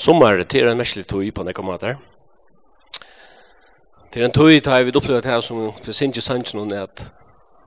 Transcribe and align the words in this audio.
Sommar 0.00 0.38
til 0.48 0.64
en 0.64 0.78
mestlig 0.80 1.02
tog 1.04 1.26
på 1.36 1.44
nekka 1.44 1.60
mater. 1.60 1.98
Til 4.10 4.24
en 4.24 4.32
tog 4.32 4.54
tar 4.64 4.84
vi 4.86 4.94
opplevd 4.96 5.26
her 5.28 5.42
som 5.44 5.66
til 5.84 5.94
Sintje 5.94 6.22
Sanchon 6.24 6.72
er 6.72 6.86
at 6.86 7.02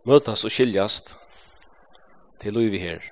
møtas 0.10 0.42
og 0.42 0.52
skiljast 0.52 1.12
til 2.42 2.58
Louis 2.58 2.82
her. 2.82 3.06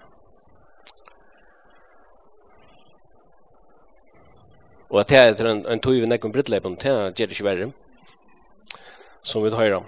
Og 4.89 5.03
at 5.03 5.13
det 5.13 5.19
er 5.19 5.51
en, 5.51 5.61
en 5.69 5.83
tog 5.83 5.99
vi 6.01 6.09
nekka 6.09 6.27
om 6.27 6.33
brittleipen, 6.33 6.79
det 6.81 6.89
er 6.89 7.13
det 7.13 7.29
ikke 7.29 7.45
verre, 7.45 7.69
som 9.21 9.45
vi 9.45 9.53
tar 9.53 9.77
om. 9.77 9.85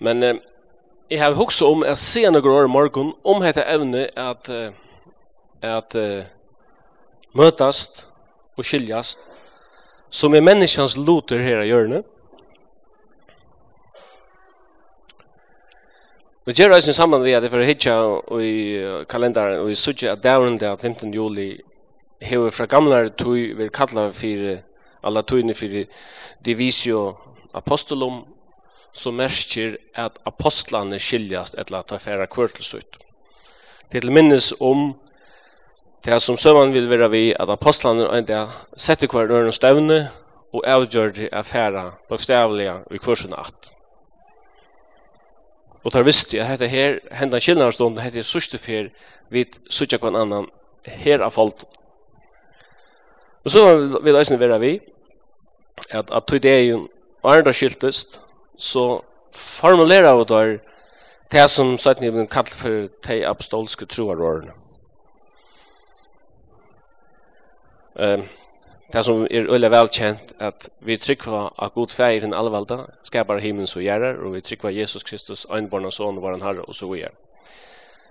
Men 0.00 0.22
eh, 0.22 0.38
jeg 1.10 1.18
har 1.24 1.34
hukse 1.34 1.66
om 1.66 1.82
at 1.82 1.98
se 1.98 2.22
noen 2.30 2.54
år 2.54 2.70
i 2.70 2.72
morgen 2.72 3.12
om 3.24 3.42
dette 3.42 3.66
evne 3.66 4.06
at, 4.14 4.48
at, 5.60 5.98
at 5.98 6.33
møtast 7.34 8.04
og 8.56 8.66
skiljast, 8.66 9.20
som 10.10 10.34
er 10.34 10.44
menneskans 10.44 10.96
loter 10.96 11.42
her 11.42 11.64
i 11.64 11.70
hjørnet. 11.72 12.06
Vi 16.44 16.52
gjør 16.52 16.76
oss 16.76 16.90
sammen 16.92 17.22
vi 17.24 17.32
det 17.40 17.48
for 17.48 17.62
å 17.62 17.66
hitja 17.66 17.94
i 18.36 18.54
kalenderen 19.08 19.62
og 19.62 19.70
i 19.72 19.78
sørger 19.78 20.12
at 20.12 20.22
dævren 20.22 20.58
det 20.60 20.68
15. 20.76 21.08
juli 21.14 21.54
hever 22.20 22.52
fra 22.52 22.66
gamle 22.68 23.08
tog 23.16 23.56
vi 23.56 23.68
kallar 23.72 24.12
for 24.12 24.58
alla 25.04 25.22
togene 25.22 25.56
for 25.56 25.86
divisio 26.44 27.16
apostolum, 27.54 28.24
som 28.92 29.16
merker 29.16 29.78
at 29.96 30.20
apostlane 30.28 31.00
skiljast 31.00 31.56
etla 31.58 31.82
ta 31.82 31.98
færa 31.98 32.28
kvørtelsutt. 32.30 33.00
Det 33.90 33.98
er 33.98 34.06
til 34.06 34.14
minnes 34.14 34.52
om 34.60 34.92
Det 36.04 36.18
som 36.20 36.36
søvann 36.36 36.74
vil 36.74 36.90
være 36.90 37.06
vi 37.08 37.22
at 37.32 37.48
apostlene 37.48 38.04
og 38.04 38.18
enda 38.18 38.42
setter 38.76 39.08
hver 39.08 39.30
nøren 39.30 39.54
støvne 39.56 40.02
og 40.52 40.64
avgjør 40.68 41.12
det 41.16 41.28
affæra 41.32 41.84
bokstavlige 42.10 42.74
i 42.92 42.98
kursen 43.00 43.32
at. 43.32 43.70
Og 45.80 45.92
tar 45.92 46.04
visst 46.04 46.34
jeg 46.34 46.44
hette 46.44 46.68
her, 46.68 46.98
hendan 47.08 47.40
kjellnarstånd 47.40 48.02
hette 48.04 48.20
jeg 48.20 48.28
sørste 48.28 48.60
fyr 48.60 48.90
vid 49.32 49.56
sørste 49.72 49.96
hver 50.02 50.18
annan 50.20 50.50
her 50.84 51.24
av 51.24 51.32
folk. 51.32 51.64
Og 53.44 53.54
så 53.54 53.62
vil 54.04 54.18
eisen 54.20 54.40
være 54.40 54.60
vi 54.60 54.74
at 55.88 56.12
at 56.12 56.28
tog 56.28 56.42
det 56.42 56.58
jo 56.68 56.82
arenda 57.24 57.52
skiltest 57.52 58.20
så 58.60 59.00
formulerer 59.32 60.20
vi 60.20 60.28
der 60.28 60.58
det 61.32 61.48
som 61.50 61.78
sagt 61.78 62.00
ni 62.00 62.26
kallt 62.26 62.52
for 62.54 62.92
de 63.08 63.26
apostolske 63.26 63.86
troarordene. 63.86 64.63
Ehm 67.96 68.22
det 68.94 69.04
som 69.04 69.22
är 69.22 69.28
er 69.30 69.50
öle 69.50 69.68
välkänt 69.68 70.32
att 70.38 70.68
vi 70.80 70.96
tryckva 70.96 71.50
att 71.58 71.74
Gud 71.74 71.90
fär 71.90 72.20
den 72.20 72.34
allvalda 72.34 72.86
skapar 73.02 73.38
himlen 73.38 73.66
så 73.66 73.80
gärrar 73.80 74.14
och 74.14 74.34
vi 74.34 74.40
tryckva 74.40 74.70
Jesus 74.70 75.02
Kristus 75.02 75.46
enbarna 75.50 75.90
son 75.90 76.20
våran 76.20 76.42
Herre 76.42 76.60
och 76.60 76.76
så 76.76 76.92
vidare. 76.92 77.12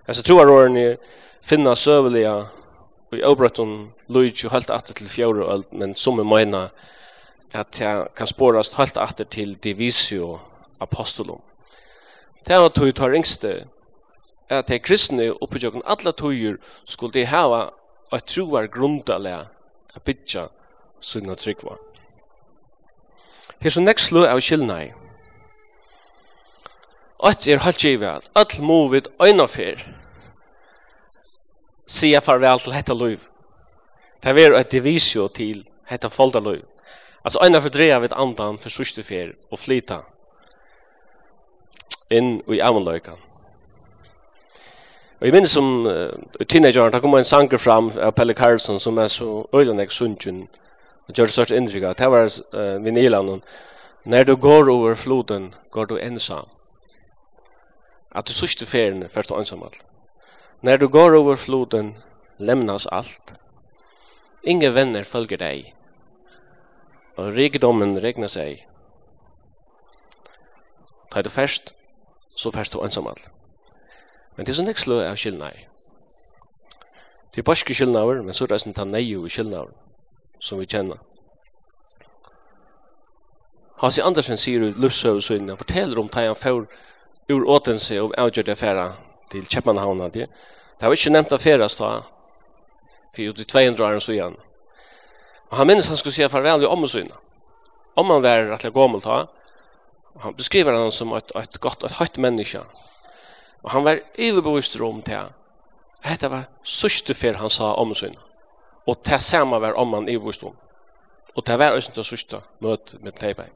Alltså 0.08 0.23
tror 0.23 0.61
jag 0.61 0.72
ni 0.72 0.98
finna 1.42 1.76
sövliga 1.76 2.45
i 3.11 3.23
obrotton 3.23 3.92
Luigi 4.08 4.48
helt 4.48 4.70
att 4.70 4.95
till 4.95 5.08
fjärde 5.08 5.45
öld 5.45 5.66
men 5.72 5.95
som 5.95 6.20
är 6.20 6.23
mina 6.23 6.70
att 7.54 7.80
jag 7.80 8.16
kan 8.16 8.28
spåras 8.28 8.73
helt 8.73 8.98
att 8.98 9.30
till 9.30 9.54
divisio 9.54 10.39
apostolum. 10.78 11.42
Det 12.45 12.54
har 12.54 12.70
tog 12.70 12.95
tar 12.95 13.16
yngste 13.16 13.67
at 14.50 14.67
de 14.67 14.80
kristne 14.80 15.31
oppgjøkken 15.31 15.81
alle 15.86 16.11
tøyer 16.11 16.58
skulle 16.86 17.14
de 17.14 17.26
hava 17.26 17.70
et 18.14 18.26
troar 18.28 18.67
grundalega 18.67 19.53
a 19.95 19.99
bytja 19.99 20.47
sunna 20.99 21.36
tryggva. 21.36 21.77
Her 23.61 23.69
som 23.69 23.86
nekst 23.88 24.09
slu 24.09 24.25
av 24.27 24.41
kylnai. 24.44 24.94
Ått 27.23 27.48
er 27.48 27.61
halt 27.64 27.83
givet 27.83 28.26
at 28.36 28.58
all 28.59 28.65
movid 28.67 29.08
øynafer 29.23 29.80
sia 31.87 32.20
farvel 32.20 32.59
til 32.59 32.76
hetta 32.76 32.93
luiv. 32.93 33.30
Det 34.23 34.32
er 34.32 34.55
et 34.58 34.71
divisio 34.71 35.27
til 35.27 35.64
hetta 35.87 36.08
folda 36.08 36.39
luiv. 36.39 36.64
Altså 37.23 37.39
øyna 37.43 37.59
fordreia 37.59 37.99
vid 37.99 38.15
andan 38.15 38.58
for 38.58 38.70
sørste 38.70 39.03
fyr 39.03 39.32
og 39.52 39.59
flyta 39.59 40.02
inn 42.11 42.42
i 42.52 42.59
amaløykan. 42.59 43.17
Og 45.23 45.28
jeg 45.30 45.34
minns 45.38 45.54
som 45.56 45.86
uh, 45.88 46.10
teenageren, 46.52 46.92
da 46.92 47.00
kom 47.00 47.14
en 47.16 47.23
sanger 47.23 47.56
fram 47.56 47.86
av 47.95 48.10
Pelle 48.11 48.34
Karlsson 48.36 48.76
som 48.84 48.98
er 49.00 49.08
så 49.08 49.45
øylandeg 49.56 49.92
sunnkjønn 49.95 50.42
og 50.44 51.14
gjør 51.16 51.30
det 51.30 51.36
største 51.38 51.56
inntrykk 51.56 51.86
av. 51.88 51.94
Det 51.95 52.10
var 52.11 52.26
uh, 52.28 52.84
vinilen. 52.84 53.39
Når 54.04 54.26
du 54.28 54.33
går 54.36 54.67
over 54.73 54.98
floden, 55.00 55.54
går 55.72 55.88
du 55.88 55.94
ensam. 55.95 56.50
At 58.12 58.28
du 58.28 58.33
sørste 58.36 58.67
ferien, 58.67 59.06
først 59.10 59.32
og 59.32 59.39
ensam 59.39 59.64
alt. 59.64 59.80
Når 60.62 60.82
du 60.82 60.88
går 60.92 61.16
over 61.16 61.39
floden, 61.39 61.94
lemnas 62.38 62.86
alt. 62.92 63.32
Inge 64.44 64.73
venner 64.76 65.08
følger 65.08 65.39
deg. 65.39 65.72
Og 67.16 67.32
rikdommen 67.32 67.95
regner 68.04 68.28
seg. 68.28 68.66
Ta 71.16 71.23
du 71.23 71.32
først, 71.32 71.72
så 72.36 72.52
først 72.52 72.76
og 72.76 72.83
ensam 72.89 73.08
alt. 73.08 73.32
Men 74.36 74.45
det 74.45 74.54
er 74.54 74.55
så 74.58 74.66
ikke 74.67 74.82
slå 74.82 74.99
av 75.04 75.16
skillnader. 75.16 75.67
Det 77.33 77.42
er 77.42 77.48
borske 77.48 77.73
skillnader, 77.73 78.21
men 78.21 78.33
så 78.33 78.45
er 78.45 78.54
det 78.54 78.61
sånn 78.61 78.76
ta 78.77 78.86
nei 78.86 79.04
i 79.08 79.30
skillnader, 79.30 79.73
som 80.39 80.61
vi 80.61 80.70
kjenner. 80.70 81.02
Hansi 83.82 84.02
Andersen 84.02 84.38
sier 84.38 84.64
i 84.64 84.73
Lufsøvsøyden, 84.80 85.49
han 85.49 85.58
forteller 85.58 85.99
om 85.99 86.08
det 86.08 86.27
han 86.27 86.38
får 86.39 86.67
ur 87.33 87.48
åtense 87.49 87.98
og 88.02 88.14
avgjør 88.17 88.45
det 88.48 88.58
færa 88.58 88.86
til 89.32 89.45
Kjeppmannhavn. 89.49 90.05
Det 90.14 90.27
var 90.82 90.94
ikke 90.94 91.11
nevnt 91.11 91.33
affæras 91.33 91.77
da, 91.82 91.89
for 93.14 93.21
jo 93.26 93.33
til 93.33 93.45
200 93.45 93.83
år 93.83 94.00
så 94.00 94.14
igjen. 94.14 94.38
Og 95.52 95.58
han 95.58 95.67
minnes 95.67 95.88
han 95.88 95.98
skulle 95.98 96.14
si 96.15 96.30
farvel 96.30 96.64
i 96.64 96.70
omsøyden. 96.70 97.11
Om 97.95 98.10
han 98.10 98.23
var 98.23 98.48
rettelig 98.50 98.73
gammel 98.73 99.02
ta, 99.02 99.26
han 100.21 100.38
beskriver 100.38 100.77
han 100.77 100.92
som 100.92 101.14
et, 101.14 101.32
et 101.36 101.60
godt, 101.61 101.83
et 101.83 101.98
høyt 102.00 102.17
menneske, 102.17 102.61
Og 103.64 103.72
han 103.72 103.86
var 103.86 104.02
iverbevist 104.20 104.80
om 104.82 105.02
til 105.02 105.32
Hette 106.04 106.28
var 106.28 106.50
sørste 106.68 107.16
fyr 107.16 107.38
han 107.40 107.52
sa 107.54 107.74
om 107.80 107.94
sin. 107.96 108.16
Og 108.88 109.00
til 109.08 109.22
samme 109.24 109.60
var 109.62 109.78
om 109.80 109.94
han 109.96 110.10
iverbevist 110.10 110.44
om. 110.44 110.58
Og 111.36 111.46
til 111.46 111.56
hver 111.58 111.78
øyne 111.78 111.96
til 111.96 112.04
sørste 112.04 112.42
møte 112.60 113.00
med 113.00 113.16
Teibai. 113.16 113.48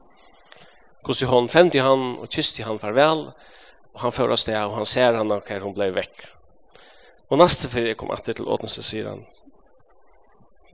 Hvordan 1.04 1.28
hon 1.28 1.48
femte 1.48 1.82
han 1.84 2.16
og 2.18 2.28
kysste 2.32 2.64
han 2.64 2.80
farvel. 2.80 3.28
Og 3.94 4.00
han 4.00 4.12
fører 4.12 4.36
sted 4.36 4.56
og 4.56 4.76
han 4.76 4.86
ser 4.86 5.16
han 5.16 5.30
og 5.30 5.44
hver 5.46 5.60
hun 5.60 5.76
ble 5.76 5.92
vekk. 5.94 6.24
Og 7.28 7.38
neste 7.38 7.68
fyr 7.68 7.90
jeg 7.90 8.00
kom 8.00 8.10
etter 8.14 8.32
til 8.32 8.48
åtneste 8.48 8.82
siden 8.82 9.26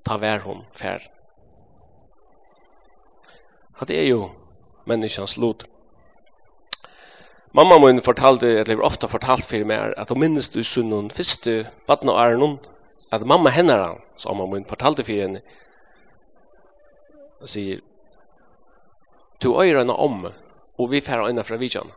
ta 0.05 0.19
vær 0.21 0.45
hun 0.45 0.65
fær. 0.73 1.03
At 3.81 3.89
det 3.89 3.99
er 3.99 4.11
jo 4.13 4.29
menneskens 4.87 5.37
loter. 5.41 5.74
Mamma 7.55 7.79
min 7.79 8.03
fortalte, 8.03 8.49
eller 8.61 8.83
ofta 8.83 9.07
fortalt 9.07 9.47
for 9.47 9.63
meg, 9.65 9.93
at 9.97 10.11
hun 10.11 10.19
minnes 10.19 10.49
du 10.51 10.63
sunnen 10.67 11.11
første 11.11 11.61
vatten 11.87 12.11
og 12.11 12.19
æren 12.19 12.57
at 13.15 13.23
mamma 13.23 13.53
henne 13.55 13.77
han, 13.79 14.01
så 14.17 14.35
mamma 14.35 14.57
min 14.57 14.67
fortalte 14.67 15.05
for 15.07 15.15
henne, 15.15 15.43
og 17.41 17.49
sier, 17.49 17.79
du 19.43 19.53
øyre 19.55 19.85
henne 19.85 19.95
om, 19.95 20.27
og 20.79 20.91
vi 20.91 21.01
færre 21.01 21.29
øyne 21.29 21.45
fra 21.45 21.57
vidjan. 21.57 21.93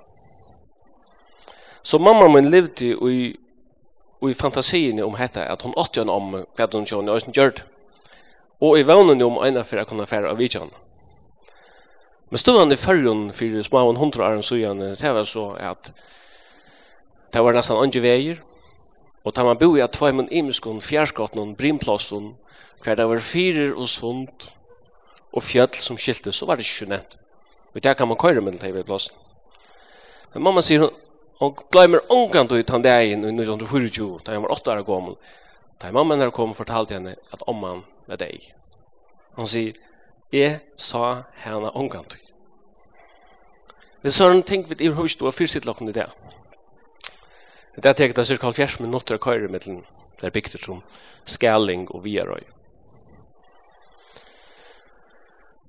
Så 1.83 1.97
mamma 1.97 2.27
min 2.27 2.51
levde 2.51 2.93
i, 3.09 3.35
i 4.27 4.33
fantasiene 4.33 5.05
om 5.05 5.15
hette, 5.15 5.41
at 5.41 5.61
hun 5.61 5.73
åtte 5.77 6.03
henne 6.03 6.13
om 6.13 6.33
hva 6.35 6.67
hun 6.73 6.85
kjønne 6.85 7.13
og 7.15 7.25
hun 7.25 7.33
gjør 7.33 7.55
det. 7.57 7.63
Og 8.61 8.79
i 8.79 8.85
vannet 8.85 9.23
om 9.23 9.41
øyne 9.41 9.63
for 9.63 9.81
å 9.81 9.85
kunne 9.89 10.05
færre 10.09 10.29
av 10.29 10.37
vidjan. 10.37 10.69
Men 12.29 12.41
stående 12.41 12.75
i 12.75 12.79
fyrrun 12.79 13.29
for 13.31 13.61
små 13.63 13.85
og 13.87 13.97
hundra 13.97 14.27
åren 14.27 14.43
sujan, 14.43 14.79
det 14.79 15.13
var 15.15 15.23
så 15.23 15.53
at 15.59 15.93
det 17.33 17.43
var 17.43 17.55
nesten 17.55 17.79
andre 17.79 18.01
veier, 18.03 18.41
og 19.23 19.35
da 19.35 19.43
man 19.43 19.59
bo 19.59 19.75
i 19.75 19.83
at 19.83 19.95
tvei 19.95 20.11
imiskun 20.11 20.81
imeskon, 20.81 21.39
og 21.39 21.55
brimplassen, 21.57 22.35
hver 22.83 22.95
det 22.95 23.07
var 23.07 23.19
fyrer 23.19 23.75
og 23.75 23.87
sund 23.87 24.47
og 25.33 25.43
fjøll 25.43 25.73
som 25.75 25.97
skilte, 25.97 26.31
så 26.31 26.45
var 26.45 26.55
det 26.55 26.65
ikke 26.65 26.89
nett. 26.89 27.17
Og 27.75 27.83
der 27.83 27.93
kan 27.93 28.07
man 28.07 28.17
køyre 28.17 28.41
mellom 28.41 28.59
det 28.59 28.79
i 28.79 28.83
plassen. 28.83 29.15
Men 30.33 30.43
mamma 30.43 30.61
sier, 30.61 30.89
hun 31.39 31.55
glemmer 31.71 32.01
ångan 32.09 32.51
ut 32.51 32.69
han 32.69 32.83
degen 32.83 33.23
i 33.25 33.31
1924, 33.31 34.19
da 34.25 34.31
jeg 34.31 34.41
var 34.41 34.51
åtta 34.51 34.71
år 34.71 34.83
gammel, 34.83 35.17
da 35.81 35.91
mamma 35.91 36.15
når 36.15 36.31
kom 36.31 36.53
fortalte 36.53 36.95
henne 36.95 37.15
at 37.31 37.43
omman 37.47 37.83
var 38.07 38.17
deg. 38.17 38.51
Han 39.37 39.45
sier, 39.45 39.75
Jeg 40.31 40.59
sa 40.75 41.23
henne 41.43 41.71
omgant. 41.71 42.17
Det 44.01 44.11
er 44.11 44.15
sånn 44.15 44.43
ting 44.43 44.65
vi 44.67 44.75
i 44.83 44.89
høyst 44.91 45.21
og 45.23 45.35
fyrsitt 45.35 45.65
lakken 45.65 45.87
i 45.87 45.95
det. 45.95 46.07
Det 47.77 47.85
er 47.85 47.95
teket 47.95 48.19
av 48.19 48.27
cirka 48.27 48.51
70 48.51 48.83
minutter 48.83 49.15
av 49.15 49.23
køyre 49.23 49.47
med 49.47 49.63
den 49.63 49.83
der 50.21 50.33
bygter 50.33 50.59
som 50.59 50.81
skaling 51.25 51.87
og 51.93 52.03
viarøy. 52.03 52.43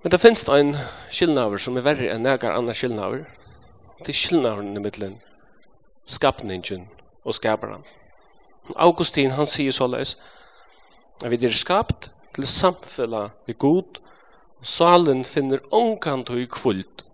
Men 0.02 0.10
det 0.14 0.20
finnes 0.22 0.44
en 0.48 0.74
skillnaver 1.10 1.62
som 1.62 1.76
er 1.76 1.86
verre 1.86 2.10
enn 2.14 2.24
negar 2.26 2.56
anna 2.56 2.74
skillnaver. 2.74 3.26
Det 4.00 4.14
er 4.14 4.20
skillnaveren 4.20 4.76
i 4.76 4.82
middelen 4.82 5.18
skapningen 6.08 6.88
og 7.24 7.34
skaperen. 7.34 7.84
Augustin 8.76 9.36
han 9.36 9.46
sier 9.46 9.72
såleis 9.72 10.16
at 11.22 11.30
vi 11.30 11.38
er 11.44 11.54
skapt 11.54 12.10
til 12.34 12.46
samfunnet 12.46 13.36
vi 13.46 13.54
god 13.58 14.00
Salen 14.62 15.24
finner 15.24 15.60
ånkantu 15.74 16.40
i 16.40 16.46
kvult. 16.46 17.04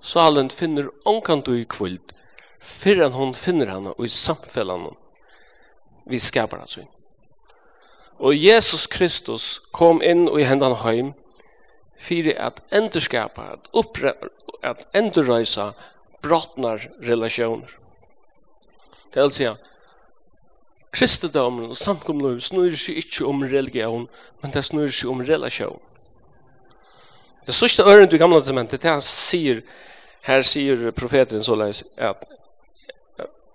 Salen 0.00 0.50
finner 0.50 0.90
ånkantu 1.04 1.52
i 1.60 1.64
kvult. 1.64 2.14
Fyrren 2.60 3.12
hon 3.12 3.34
finner 3.34 3.66
henne 3.66 3.92
og 3.92 4.04
i 4.04 4.08
samfellan 4.08 4.88
Vi 6.08 6.18
skapar 6.18 6.60
altså 6.64 6.80
inn. 6.80 6.92
Og 8.18 8.34
Jesus 8.34 8.86
Kristus 8.86 9.60
kom 9.70 10.00
inn 10.02 10.26
og 10.28 10.40
i 10.40 10.46
hendan 10.48 10.74
heim 10.82 11.12
fyrir 11.98 12.38
at 12.40 12.62
endurskapa, 12.72 13.42
at, 13.52 13.68
uppre, 13.72 14.14
at 14.62 14.86
endurreisa 14.94 15.72
brottnar 16.22 16.88
relasjoner. 17.04 17.70
Det 19.14 19.22
vil 19.22 19.34
si 19.34 19.48
kristendomen 20.92 21.70
og 21.70 21.76
samkomløy 21.76 22.40
snur 22.40 22.74
seg 22.74 22.98
ikke 23.02 23.28
om 23.28 23.44
religion, 23.44 24.08
men 24.42 24.54
det 24.54 24.64
snur 24.66 24.90
seg 24.90 25.12
om 25.12 25.22
relasjon. 25.22 25.78
Det 27.48 27.54
sørste 27.54 27.82
øren 27.82 28.10
i 28.12 28.18
gamla 28.20 28.42
testamentet, 28.42 28.82
det 28.82 28.90
han 28.90 29.00
sier, 29.00 29.62
her 30.28 30.42
sier 30.44 30.90
profeten 30.92 31.40
så 31.40 31.54
leis, 31.56 31.80
at 31.96 32.26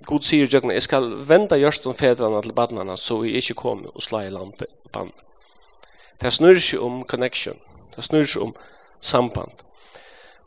God 0.10 0.26
sier 0.26 0.50
jøkken, 0.50 0.74
jeg 0.74 0.82
skal 0.88 1.12
venda 1.30 1.60
gjørst 1.62 1.86
om 1.86 1.94
fäderna 1.94 2.42
til 2.42 2.56
badnarna, 2.58 2.98
så 2.98 3.20
vi 3.22 3.36
ikke 3.38 3.54
kommer 3.54 3.94
og 3.94 4.02
slå 4.02 4.24
i 4.26 4.34
landet 4.34 4.66
band. 4.92 5.14
Det 6.18 6.34
snur 6.34 6.58
ikke 6.58 6.82
om 6.82 7.04
connection, 7.06 7.62
det 7.96 8.08
snur 8.10 8.26
ikke 8.26 8.42
om 8.48 8.58
samband. 9.00 9.62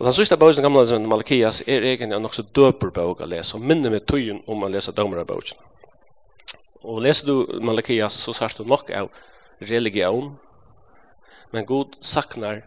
Og 0.00 0.10
den 0.10 0.18
sørste 0.18 0.42
bøysen 0.42 0.66
gamla 0.66 0.82
testamentet, 0.82 1.14
Malakias, 1.14 1.62
er 1.68 1.86
egentlig 1.86 2.18
en 2.18 2.26
også 2.26 2.48
døper 2.50 2.90
bøk 2.90 3.22
å 3.22 3.30
lese, 3.30 3.54
og 3.54 3.62
minner 3.62 3.94
med 3.94 4.10
tøyen 4.10 4.42
om 4.50 4.66
å 4.66 4.74
lese 4.74 4.90
dømere 4.90 5.24
bøkken. 5.24 5.62
Og 6.82 6.98
leser 7.06 7.30
du 7.30 7.60
Malakias, 7.62 8.18
så 8.26 8.34
sier 8.34 8.58
du 8.58 8.66
nok 8.66 8.90
av 8.90 9.06
religion, 9.62 10.34
men 11.54 11.64
God 11.64 11.94
saknar 12.02 12.66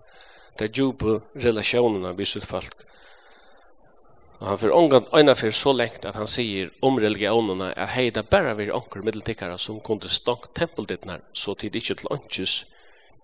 de 0.60 0.68
djupe 0.68 1.20
relationerna 1.34 2.14
vid 2.18 2.28
sitt 2.28 2.46
folk. 2.48 2.86
Og 4.40 4.48
han 4.48 4.60
får 4.62 4.76
ångan 4.76 5.10
øyna 5.16 5.36
for 5.36 5.52
så 5.52 5.74
lengt 5.76 6.06
at 6.08 6.16
han 6.16 6.28
sier 6.28 6.70
om 6.82 7.00
religionerna 7.00 7.74
at 7.76 7.92
hei, 7.96 8.08
det 8.10 8.30
bare 8.32 8.56
vi 8.56 8.70
anker 8.72 9.04
middeltikkere 9.04 9.58
som 9.60 9.82
kunne 9.84 10.08
stank 10.08 10.48
tempeldittnar 10.56 11.26
så 11.34 11.56
tid 11.60 11.76
ikke 11.76 11.98
til 12.00 12.12
åndsjus 12.16 12.64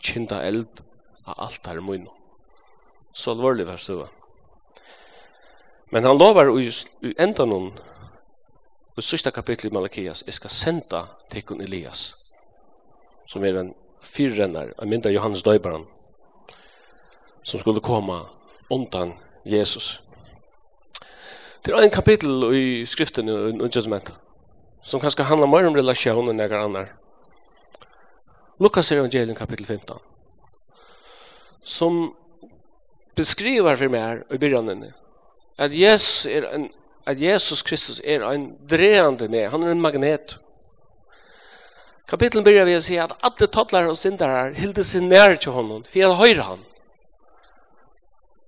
kinda 0.04 0.42
eld 0.44 0.84
av 1.26 1.40
alt 1.48 1.68
her 1.68 1.80
munn. 1.80 2.10
Så 3.14 3.32
alvorlig 3.32 3.66
var. 3.68 4.12
Men 5.92 6.04
han 6.04 6.18
lovar 6.18 6.52
i, 6.60 6.70
enda 7.18 7.46
noen 7.46 7.72
i 8.98 9.02
sista 9.02 9.32
kapitlet 9.32 9.72
i 9.72 9.76
Malakias 9.76 10.24
jeg 10.28 10.36
skal 10.36 10.52
senda 10.52 11.02
tikkun 11.32 11.62
Elias 11.64 12.14
som 13.28 13.44
er 13.44 13.58
en 13.60 13.74
fyrrennar, 14.02 14.74
en 14.82 14.90
mindre 14.90 15.14
Johannes 15.14 15.44
Døybaren 15.44 15.86
som 17.45 17.59
skulle 17.59 17.80
komma 17.80 18.25
undan 18.69 19.13
Jesus. 19.45 20.01
Det 21.65 21.74
er 21.74 21.81
en 21.81 21.94
kapittel 21.94 22.44
i 22.53 22.86
skriften 22.86 23.30
i 23.30 23.36
New 23.53 23.69
Testament 23.69 24.12
som 24.86 25.01
kanskje 25.01 25.25
handler 25.25 25.50
mer 25.50 25.68
om 25.69 25.77
relasjonen 25.77 26.33
enn 26.33 26.42
några 26.42 26.63
annar. 26.63 26.92
Lukas 28.59 28.92
evangelium 28.92 29.36
kapittel 29.36 29.65
15 29.65 30.00
som 31.63 32.13
beskriver 33.18 33.75
for 33.75 33.89
meg 33.89 34.25
i 34.30 34.38
början 34.38 34.91
at 35.57 35.74
Jesus 35.74 36.25
er 36.25 36.50
en 36.53 36.69
at 37.06 37.21
Jesus 37.21 37.62
Kristus 37.62 38.01
er 38.03 38.24
en 38.25 38.56
drejande 38.69 39.27
med, 39.30 39.50
han 39.50 39.63
er 39.63 39.71
en 39.71 39.81
magnet. 39.81 40.39
Kapitlen 42.09 42.44
byrjar 42.45 42.65
vi 42.65 42.77
å 42.77 42.81
si 42.81 42.98
at 43.01 43.13
alle 43.25 43.48
tattlar 43.50 43.89
og 43.89 43.98
syndare 43.98 44.53
hilde 44.57 44.83
sin 44.83 45.09
nær 45.09 45.36
til 45.36 45.51
honom, 45.51 45.83
för 45.83 46.00
jag 46.00 46.13
höjde 46.13 46.41
Han 46.41 46.59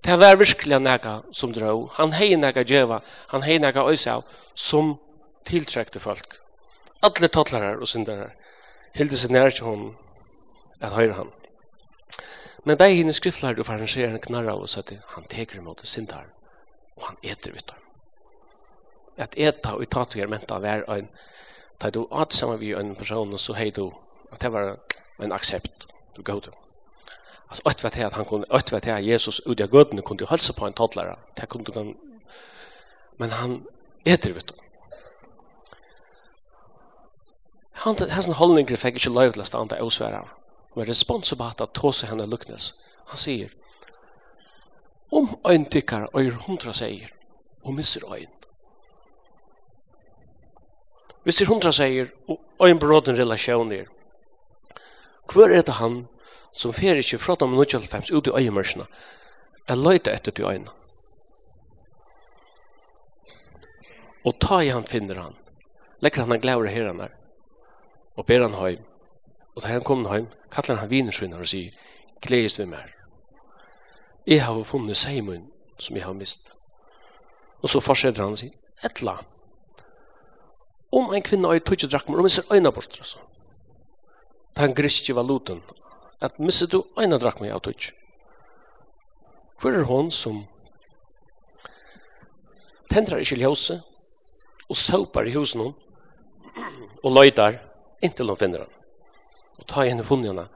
det 0.04 0.16
var 0.18 0.36
virkelig 0.36 0.78
nega 0.80 1.22
som 1.32 1.52
dro. 1.52 1.88
Han 1.98 2.12
hei 2.12 2.36
nega 2.36 2.64
djeva, 2.64 3.00
han 3.28 3.42
hei 3.42 3.58
nega 3.58 3.84
øysa 3.88 4.20
som 4.54 4.96
tiltrekte 5.44 6.00
folk. 6.00 6.38
Alle 7.02 7.28
tattlarar 7.28 7.80
og 7.80 7.88
syndarar 7.88 8.34
hilde 8.96 9.16
seg 9.18 9.34
nær 9.34 9.50
til 9.54 9.66
hon 9.66 9.84
at 10.80 10.94
høyre 10.94 11.18
han. 11.18 11.32
Men 12.64 12.78
bei 12.78 12.94
henne 12.98 13.14
skriftlar 13.16 13.56
du 13.56 13.64
farangerer 13.64 14.14
en 14.14 14.22
knarra 14.22 14.54
og 14.58 14.68
sa 14.68 14.82
han 15.14 15.28
teker 15.30 15.58
imot 15.58 15.86
syndar 15.86 16.26
og 16.96 17.06
han 17.06 17.16
eter 17.22 17.54
ut 17.54 17.66
dem. 17.70 17.84
At 19.18 19.34
eta 19.36 19.74
og 19.74 19.88
tatu 19.90 20.20
er 20.20 20.30
menta 20.30 20.58
vær 20.58 20.84
ein, 20.88 21.08
øyn 21.80 21.92
du 21.94 22.06
at 22.12 22.34
sammen 22.34 22.60
vi 22.60 22.74
ein 22.74 22.94
person 22.96 23.38
så 23.38 23.54
hei 23.54 23.70
du 23.70 23.92
at 24.32 24.40
det 24.40 24.52
var 24.52 24.78
en 25.22 25.32
aksept 25.32 25.86
du 26.16 26.22
gav 26.22 26.40
til. 26.40 26.52
Alltså 27.48 27.70
ett 27.70 27.84
vet 27.84 27.98
att 28.04 28.12
han 28.12 28.24
kunde 28.24 28.46
ett 28.56 28.72
vet 28.72 28.88
att 28.88 29.02
Jesus 29.02 29.40
ut 29.40 29.60
av 29.60 29.66
gudene 29.66 30.02
kunde 30.02 30.26
hälsa 30.26 30.52
på 30.52 30.66
en 30.66 30.72
toddlare. 30.72 31.16
Det 31.34 31.46
kunde 31.46 31.72
han 31.74 31.96
men 33.16 33.30
han 33.30 33.66
äter 34.04 34.32
vet 34.32 34.46
du. 34.46 34.54
Han 37.72 37.94
det 37.94 38.10
har 38.12 38.28
en 38.28 38.34
hållning 38.34 38.66
grej 38.66 38.76
fick 38.76 38.94
inte 38.94 39.10
lov 39.10 39.40
att 39.40 39.46
stanna 39.46 39.82
och 39.82 39.92
svära. 39.92 40.28
Men 40.74 40.86
respons 40.86 41.32
på 41.32 41.44
att 41.44 41.72
ta 41.72 41.92
sig 41.92 42.08
henne 42.08 42.26
lucknes. 42.26 42.74
Han 43.04 43.16
säger 43.16 43.50
om 45.10 45.28
en 45.44 45.64
tycker 45.64 46.16
och 46.16 46.22
hundra 46.22 46.72
säger 46.72 47.10
och 47.62 47.74
missar 47.74 48.16
en. 48.16 48.26
Hvis 51.22 51.38
det 51.38 51.44
hundra 51.44 51.72
säger 51.72 52.08
och 52.58 52.68
en 52.68 52.78
bråden 52.78 53.16
relasjoner, 53.16 53.88
Kvar 55.28 55.50
är 55.50 55.62
det 55.62 55.72
han 55.72 56.06
som 56.52 56.72
fer 56.72 56.98
ikkje 56.98 57.20
fra 57.22 57.36
dem 57.40 57.54
95 57.54 58.12
ut 58.12 58.26
i 58.26 58.34
øyemørsene, 58.42 58.86
er 59.68 59.76
løyte 59.76 60.12
etter 60.12 60.32
til 60.32 60.48
øyne. 60.48 60.70
Og 64.24 64.36
ta 64.40 64.60
i 64.60 64.72
han 64.72 64.84
finner 64.84 65.20
han. 65.22 65.36
Lekker 66.02 66.22
han 66.22 66.30
han 66.30 66.40
glæver 66.40 66.68
herren 66.68 66.98
der. 66.98 67.14
Og 68.16 68.26
ber 68.26 68.42
han 68.42 68.54
høy. 68.54 68.78
Og 69.54 69.62
da 69.62 69.68
han 69.68 69.84
kommer 69.84 70.10
høy, 70.10 70.26
kallar 70.50 70.82
han 70.82 70.90
vinerskynder 70.90 71.40
og 71.40 71.48
sier, 71.48 71.74
gledes 72.22 72.58
vi 72.60 72.66
mer. 72.66 72.94
Jeg 74.26 74.44
har 74.44 74.62
funnet 74.62 74.96
seimun 74.96 75.48
som 75.78 75.96
jeg 75.96 76.04
har 76.04 76.14
mist. 76.14 76.52
Og 77.62 77.68
så 77.68 77.80
fortsetter 77.80 78.22
han 78.22 78.36
og 78.36 78.40
sier, 78.40 78.54
etla. 78.84 79.16
Om 80.92 81.14
en 81.14 81.24
kvinne 81.24 81.48
har 81.48 81.58
tog 81.60 81.78
ikke 81.78 81.90
drakmer, 81.90 82.18
om 82.18 82.28
jeg 82.28 82.36
ser 82.36 82.54
øyne 82.54 82.72
bort, 82.72 82.98
altså. 82.98 83.18
Den 84.56 84.74
griske 84.74 85.14
valuten, 85.14 85.62
at 86.20 86.38
misse 86.42 86.66
du 86.66 86.80
eina 86.98 87.18
drakma 87.18 87.50
av 87.54 87.62
tutsk. 87.66 87.94
Hvor 89.58 89.74
er 89.74 89.86
hon 89.88 90.10
som 90.14 90.44
tendrar 92.90 93.22
ikkje 93.22 93.40
ljose 93.42 93.78
og 94.68 94.78
saupar 94.78 95.26
i 95.26 95.34
husen 95.34 95.64
hon 95.64 95.74
og 97.02 97.14
løydar 97.14 97.58
inntil 98.02 98.30
hon 98.30 98.38
finner 98.38 98.64
han. 98.64 98.74
Og 99.58 99.66
ta 99.66 99.84
henne 99.86 100.06
funnet 100.06 100.30
henne. 100.32 100.46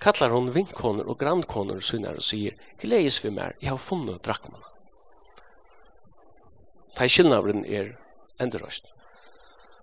Kallar 0.00 0.32
hon 0.34 0.52
vinkkoner 0.52 1.08
og 1.08 1.18
grannkoner 1.20 1.80
sunnar 1.80 2.18
og 2.18 2.24
sier, 2.24 2.56
«Gleis 2.80 3.20
vi 3.24 3.30
mer, 3.32 3.54
jeg 3.60 3.70
har 3.72 3.80
funnet 3.80 4.20
drakmana». 4.24 4.72
Ta 6.94 7.06
i 7.06 7.12
kylnavren 7.12 7.64
er 7.64 7.94
endurøst. 8.42 8.90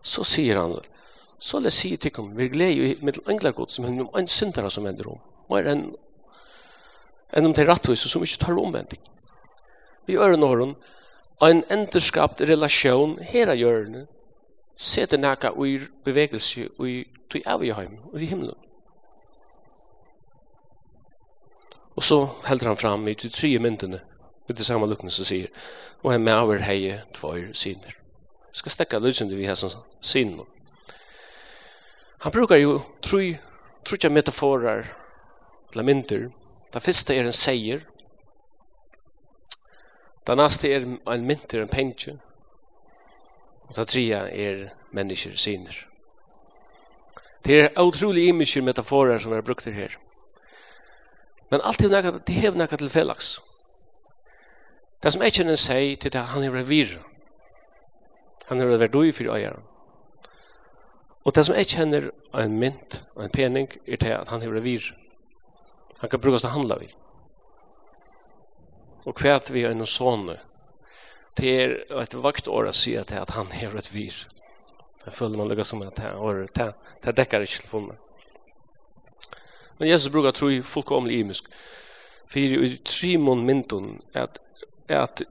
Så 0.02 0.26
sier 0.28 0.60
han, 0.62 0.78
så 1.42 1.60
la 1.60 1.70
si 1.74 1.96
til 1.98 2.14
kom, 2.14 2.36
vi 2.38 2.50
glei 2.54 2.72
i 2.78 2.96
mitt 3.02 3.18
engler 3.30 3.58
som 3.68 3.86
hun 3.86 4.08
ein 4.16 4.28
en 4.28 4.70
som 4.70 4.86
hender 4.86 5.10
om, 5.10 5.20
mer 5.50 5.68
en 5.68 5.96
en 7.34 7.46
om 7.46 7.54
til 7.54 7.68
rattvis 7.68 8.00
som 8.00 8.24
ikkje 8.24 8.46
tar 8.46 8.60
omvending. 8.60 9.02
Vi 10.06 10.14
gjør 10.14 10.34
en 10.36 10.44
åren, 10.44 10.76
en 11.42 11.64
enderskapt 11.72 12.42
relasjon 12.42 13.18
her 13.22 13.48
av 13.48 13.58
sete 13.58 14.08
sette 14.78 15.18
nækka 15.18 15.52
bevegelse 16.04 16.68
og 16.78 17.06
tui 17.30 17.42
av 17.46 17.64
i 17.64 17.72
heim, 17.72 17.98
og 18.14 18.22
i 18.22 18.26
himmelen. 18.26 18.58
Og 21.96 22.04
så 22.04 22.28
helder 22.46 22.68
han 22.68 22.78
fram 22.78 23.08
i 23.08 23.14
de 23.14 23.30
tre 23.30 23.60
myndene, 23.60 24.02
i 24.50 24.64
samme 24.64 24.88
lukkene 24.88 25.12
som 25.12 25.26
sier, 25.26 25.48
og 26.04 26.14
en 26.14 26.24
med 26.24 26.34
over 26.34 26.58
heie 26.58 27.02
tvær 27.14 27.54
syner. 27.54 27.98
Skal 28.52 28.72
stekka 28.72 29.00
løsende 29.00 29.36
vi 29.36 29.46
har 29.46 29.56
som 29.56 29.72
syner. 30.02 30.46
Han 32.24 32.32
brukar 32.32 32.56
ju 32.56 32.80
tre 33.02 33.38
tre 33.84 34.10
metaforer 34.10 34.86
eller 35.72 35.84
mynter. 35.84 36.32
Det 36.72 36.80
första 36.80 37.14
är 37.14 37.24
en 37.24 37.34
säger. 37.34 37.82
Det 40.24 40.36
nästa 40.36 40.68
är 40.68 40.98
en 41.06 41.26
mynter, 41.26 41.60
en 41.60 41.68
pension. 41.68 42.22
Og 43.68 43.76
det 43.76 43.88
tredje 43.88 44.18
er 44.18 44.70
mennesker 44.92 45.36
syner. 45.36 45.88
Det 47.46 47.62
er 47.62 47.82
utrolig 47.82 48.28
imiske 48.28 48.62
metaforer 48.62 49.20
som 49.20 49.34
er 49.34 49.42
brukt 49.42 49.66
her. 49.66 49.98
Men 51.50 51.62
alt 51.64 51.82
er 51.82 51.90
nekka, 51.90 52.12
det 52.28 52.46
er 52.46 52.52
nekka 52.52 52.78
til 52.78 52.90
felaks. 52.90 53.40
Det 55.04 55.14
som 55.14 55.24
ikke 55.26 55.44
en 55.48 55.58
sier 55.58 55.96
til 55.98 56.14
det 56.14 56.22
han 56.22 56.44
er 56.44 56.64
vir. 56.64 57.00
Han 58.46 58.62
er 58.62 58.78
verdui 58.78 59.12
for 59.12 59.34
øyeren. 59.34 59.71
Og 61.26 61.36
det 61.36 61.44
som 61.46 61.56
jeg 61.56 61.70
kjenner 61.70 62.10
av 62.34 62.44
en 62.46 62.58
mynt, 62.58 63.04
av 63.16 63.26
en 63.26 63.34
pening, 63.34 63.70
er 63.86 64.02
til 64.02 64.16
at 64.16 64.32
han 64.34 64.42
hever 64.42 64.64
vir. 64.66 64.88
Han 66.02 66.10
kan 66.10 66.22
brukes 66.22 66.42
til 66.42 66.50
å 66.50 66.56
handla 66.56 66.80
vi. 66.82 66.90
Og 69.06 69.18
kvært 69.18 69.52
vi 69.54 69.66
er 69.66 69.76
noen 69.78 69.90
sånne. 69.90 70.40
Det 71.38 71.52
er 71.64 71.76
et 72.02 72.16
vaktår 72.18 72.70
å 72.70 72.76
si 72.76 72.96
at 72.98 73.14
han 73.14 73.54
hever 73.54 73.82
et 73.82 73.92
vir. 73.94 74.18
Jeg 75.06 75.14
føler 75.14 75.38
man 75.38 75.50
lukka 75.50 75.66
som 75.66 75.82
at 75.86 76.02
han 76.02 76.18
har 76.18 76.42
det. 76.46 76.72
Det 77.02 77.16
dekker 77.18 77.46
ikke 77.46 77.70
for 77.70 77.86
meg. 77.86 77.98
Men 79.80 79.90
Jesus 79.90 80.12
brukar 80.14 80.34
tro 80.38 80.50
i 80.50 80.62
fullkomlig 80.62 81.22
imisk. 81.22 81.48
Fyrir 82.30 82.62
i 82.66 82.76
trimon 82.86 83.46
myndun 83.46 83.96
at, 84.14 84.38
at 84.90 85.24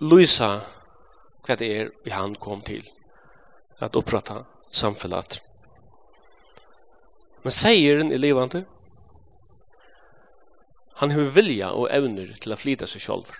Luisa 0.00 0.52
hva 1.46 1.56
det 1.58 1.70
er 1.74 1.90
vi 2.04 2.14
han 2.14 2.36
kom 2.38 2.62
til. 2.62 2.84
At 3.80 3.96
opprata 3.98 4.44
samfellat. 4.70 5.40
Men 7.42 7.52
seieren 7.52 8.12
i 8.12 8.18
livande, 8.18 8.64
Han 11.00 11.10
har 11.10 11.30
vilja 11.32 11.70
og 11.72 11.86
evner 11.96 12.34
til 12.44 12.52
å 12.52 12.56
flyta 12.60 12.84
seg 12.84 13.00
sjálfur. 13.00 13.38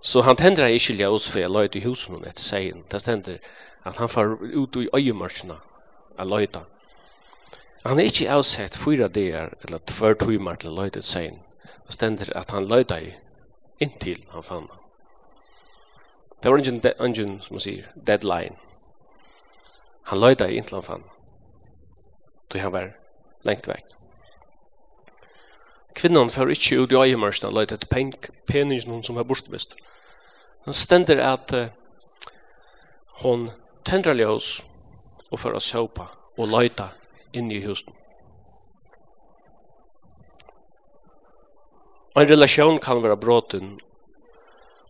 Så 0.00 0.22
han 0.24 0.38
tendrar 0.40 0.72
i 0.72 0.80
kylja 0.80 1.10
oss 1.12 1.28
for 1.28 1.42
jeg 1.42 1.52
løyde 1.52 1.78
i 1.78 1.84
husen 1.84 2.16
hon 2.16 2.24
etter 2.24 2.40
seien. 2.40 2.80
Det 2.88 3.02
stender 3.02 3.36
at 3.84 4.00
han 4.00 4.08
far 4.08 4.32
ut 4.40 4.78
i 4.80 4.88
øyemarsjene 4.96 5.58
a 6.16 6.24
løyda. 6.24 6.64
Han 7.84 8.00
er 8.00 8.08
ikke 8.08 8.32
avsett 8.32 8.78
fyra 8.80 9.10
dager 9.12 9.52
eller 9.66 9.84
tvær 9.92 10.16
timer 10.24 10.56
til 10.56 10.72
løyde 10.78 11.04
seien. 11.04 11.36
Det 11.86 11.92
stender 11.98 12.32
at 12.38 12.56
han 12.56 12.66
løyde 12.66 13.02
i 13.04 13.12
inntil 13.84 14.24
han 14.32 14.42
fann 14.46 14.70
han. 14.72 14.81
Det 16.42 16.50
var 16.50 16.58
ingen, 16.58 16.82
ingen 17.00 17.42
som 17.42 17.54
man 17.54 17.60
sier, 17.60 17.92
deadline. 17.94 18.56
Han 20.02 20.20
løyda 20.20 20.48
i 20.48 20.56
Intland 20.56 20.84
fann. 20.84 21.04
Då 22.48 22.58
han 22.58 22.72
var 22.72 22.96
lengt 23.42 23.68
vekk. 23.68 23.84
Kvinnan 25.94 26.30
får 26.30 26.50
ikke 26.50 26.80
ut 26.82 26.92
i 26.92 26.98
øyemørsen 26.98 27.48
og 27.48 27.54
løyda 27.54 27.76
etter 27.76 27.88
peningen 28.46 28.90
hun 28.90 29.02
som 29.02 29.16
var 29.16 29.28
bortmist. 29.28 29.76
Han 30.64 30.74
stender 30.74 31.22
at 31.22 31.52
uh, 31.52 31.66
hon 33.22 33.50
tendra 33.84 34.14
ljós 34.14 34.62
og 35.30 35.38
får 35.38 35.56
å 35.58 35.62
sjåpa 35.62 36.08
og 36.36 36.48
løyda 36.48 36.88
inn 37.32 37.50
i 37.52 37.62
husen. 37.62 37.94
En 42.16 42.28
relasjon 42.28 42.78
kan 42.78 43.02
være 43.02 43.16
bråten 43.16 43.76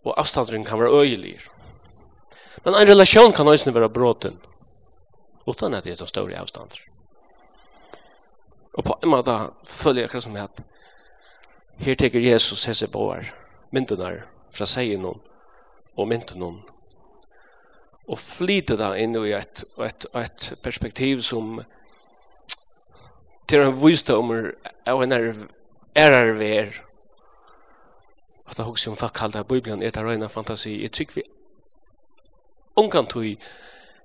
og 0.03 0.19
avstandring 0.19 0.65
kan 0.67 0.79
være 0.79 0.99
øyelig. 1.01 1.39
Men 2.65 2.75
en 2.75 2.89
relasjon 2.89 3.33
kan 3.33 3.47
også 3.47 3.71
være 3.71 3.89
bråten, 3.89 4.39
utan 5.47 5.73
at 5.73 5.83
det 5.83 6.01
er 6.01 6.05
større 6.05 6.39
avstander. 6.39 6.79
Og 8.73 8.83
på 8.83 8.99
en 9.03 9.09
måte 9.09 9.37
følger 9.67 10.01
jeg 10.01 10.09
akkurat 10.09 10.23
som 10.23 10.35
at 10.35 10.63
her 11.77 11.95
teker 11.95 12.19
Jesus 12.19 12.65
hese 12.65 12.87
på 12.87 13.11
her, 13.11 13.33
myndene 13.71 14.23
fra 14.53 14.65
seien 14.65 15.05
og 15.05 16.07
myndene 16.07 16.53
og 18.07 18.19
flyter 18.19 18.77
da 18.79 18.93
inn 18.99 19.15
i 19.15 19.31
et, 19.35 19.63
et, 19.79 20.07
et 20.19 20.47
perspektiv 20.63 21.21
som 21.23 21.61
til 23.47 23.63
en 23.63 23.75
visdommer 23.79 24.51
av 24.89 25.03
en 25.03 25.15
ærer 25.15 26.41
er, 26.43 26.79
ofta 28.53 28.63
hugsa 28.63 28.91
om 28.91 28.97
folk 28.97 29.13
kallar 29.13 29.43
Bibelen 29.43 29.83
er 29.83 29.89
det 29.89 30.03
rena 30.05 30.27
fantasi. 30.27 30.81
Jeg 30.81 30.91
tykker 30.91 31.13
vi 31.15 31.23
ungan 32.75 33.07
tui 33.07 33.37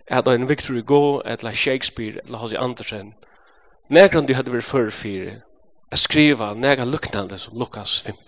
at 0.07 0.29
en 0.29 0.49
Victor 0.49 0.75
Hugo, 0.75 1.21
etla 1.25 1.53
Shakespeare, 1.53 2.21
etla 2.25 2.39
Hossi 2.39 2.57
Andersen, 2.57 3.15
negran 3.89 4.27
du 4.27 4.35
hadde 4.35 4.53
vært 4.53 4.65
før 4.65 4.91
fyrir, 4.91 5.43
a 5.93 5.97
skriva 5.97 6.55
nega 6.55 6.85
luknande 6.85 7.39
som 7.39 7.59
Lukas 7.59 8.01
15. 8.01 8.23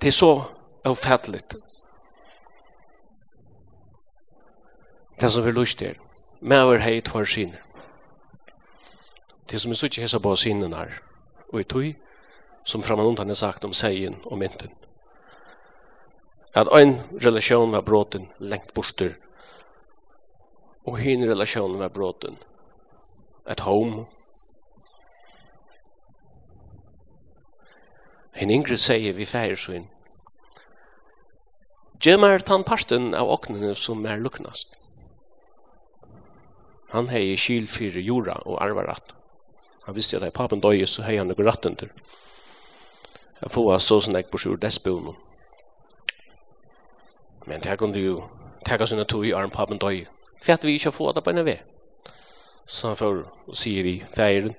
Det 0.00 0.08
er 0.08 0.12
så 0.12 0.42
avfattligt. 0.84 1.56
Det 5.20 5.32
som 5.32 5.44
vi 5.44 5.50
lust 5.50 5.82
er, 5.82 5.96
mever 6.40 6.78
hei 6.78 7.00
tvar 7.00 7.24
sinner. 7.24 7.64
Det 9.50 9.60
som 9.60 9.72
vi 9.72 9.76
sutsi 9.76 10.00
hesa 10.00 10.18
på 10.18 10.36
sinnen 10.36 10.76
her, 10.76 10.92
og 11.52 11.60
i 11.60 11.64
tui, 11.64 11.96
som 12.68 12.82
framanundan 12.82 13.30
är 13.30 13.34
sagt 13.34 13.64
om 13.64 13.72
sägen 13.72 14.14
och 14.24 14.38
mynten. 14.38 14.70
Att 16.52 16.72
en 16.72 16.96
relation 17.18 17.70
var 17.70 17.82
bråten 17.82 18.26
längt 18.38 18.74
borster 18.74 19.16
och 20.84 20.98
hin 20.98 21.26
relation 21.26 21.78
var 21.78 21.88
bråten 21.88 22.36
at 23.44 23.60
home. 23.60 24.04
En 28.32 28.50
yngre 28.50 28.76
säger 28.76 29.12
vi 29.12 29.26
färgsyn 29.26 29.86
Gjemmer 32.00 32.38
tann 32.38 32.64
parten 32.64 33.14
av 33.14 33.30
oknene 33.30 33.74
som 33.74 34.06
er 34.06 34.16
luknast. 34.16 34.76
Han 36.90 37.08
hei 37.08 37.36
kyl 37.36 37.66
fyrir 37.66 38.00
jorda 38.00 38.38
og 38.44 38.62
arvarat. 38.62 39.14
Han 39.86 39.94
visste 39.94 40.16
at 40.16 40.22
hei 40.22 40.30
papen 40.30 40.60
døye, 40.60 40.86
så 40.86 41.02
hei 41.02 41.16
han 41.16 41.26
noen 41.32 41.46
ratten 41.48 41.76
til. 41.76 41.90
Jeg 43.42 43.50
får 43.54 43.78
så 43.78 44.00
sånn 44.02 44.18
jeg 44.18 44.26
på 44.32 44.38
sjur 44.42 44.58
desbonen. 44.58 45.14
Men 47.46 47.62
det 47.62 47.70
her 47.70 47.78
kunne 47.80 48.00
jo 48.00 48.22
tega 48.66 48.86
sinne 48.86 49.06
tog 49.08 49.26
i 49.26 49.32
armpapen 49.32 49.78
døy. 49.78 50.02
Fett 50.42 50.64
vi 50.66 50.74
ikke 50.76 50.92
får 50.92 51.14
det 51.16 51.24
på 51.24 51.32
en 51.32 51.44
vei. 51.46 51.56
Så 52.66 52.90
han 52.90 52.98
får 52.98 53.20
og 53.46 53.56
sier 53.56 53.86
vi 53.86 53.94
feiren. 54.14 54.56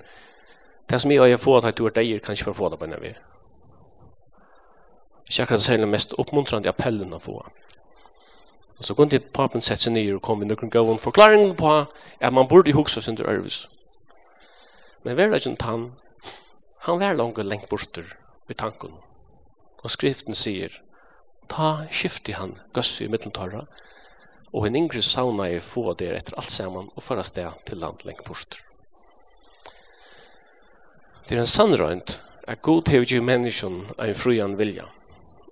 Det 0.90 1.02
som 1.02 1.12
jeg 1.12 1.22
har 1.22 1.42
fått 1.42 1.68
at 1.70 1.78
du 1.78 1.86
er 1.86 1.94
deg 1.94 2.22
kan 2.24 2.34
ikke 2.34 2.56
få 2.58 2.70
det 2.70 2.80
på 2.80 2.88
en 2.88 2.96
vei. 3.02 3.14
Ikke 5.30 5.44
akkurat 5.44 5.62
selv 5.62 5.84
den 5.84 5.92
mest 5.92 6.16
oppmuntrande 6.18 6.72
appellen 6.72 7.14
å 7.14 7.20
få. 7.22 7.38
Og 8.80 8.86
så 8.88 8.96
kunne 8.96 9.20
papen 9.20 9.62
sette 9.62 9.86
seg 9.86 9.94
ned 9.94 10.14
og 10.16 10.24
kom 10.24 10.40
med 10.40 10.50
noen 10.50 10.72
gøven 10.72 11.04
forklaring 11.04 11.52
på 11.60 11.74
at 11.84 12.34
man 12.34 12.48
burde 12.48 12.74
hukse 12.74 13.04
sin 13.04 13.20
til 13.20 13.28
Ørvis. 13.28 13.68
Men 15.04 15.20
verleggen 15.20 15.60
tann, 15.60 15.92
han 16.88 17.00
var 17.00 17.14
langt 17.14 17.38
lengt 17.44 17.70
borster 17.70 18.08
i 18.50 18.58
tanken. 18.58 18.96
Og 19.84 19.92
skriften 19.92 20.36
sier, 20.36 20.74
ta 21.50 21.86
skifti 21.92 22.36
han 22.38 22.58
gøssi 22.76 23.06
i 23.06 23.12
mitteltarra, 23.12 23.66
og 24.54 24.66
en 24.66 24.78
yngre 24.80 25.02
sauna 25.06 25.50
i 25.50 25.60
få 25.62 25.94
der 25.94 26.18
etter 26.18 26.38
alt 26.42 26.52
saman 26.52 26.90
og 26.96 27.06
føra 27.06 27.24
sted 27.24 27.50
til 27.70 27.82
land 27.82 28.06
lengt 28.06 28.26
bort. 28.26 28.58
Det 31.28 31.38
er 31.38 31.44
en 31.44 31.50
sannrøynd 31.50 32.16
at 32.50 32.62
god 32.66 32.90
hever 32.90 33.06
jo 33.14 33.22
menneskjon 33.22 33.84
en 34.02 34.18
frujan 34.18 34.58
vilja, 34.58 34.88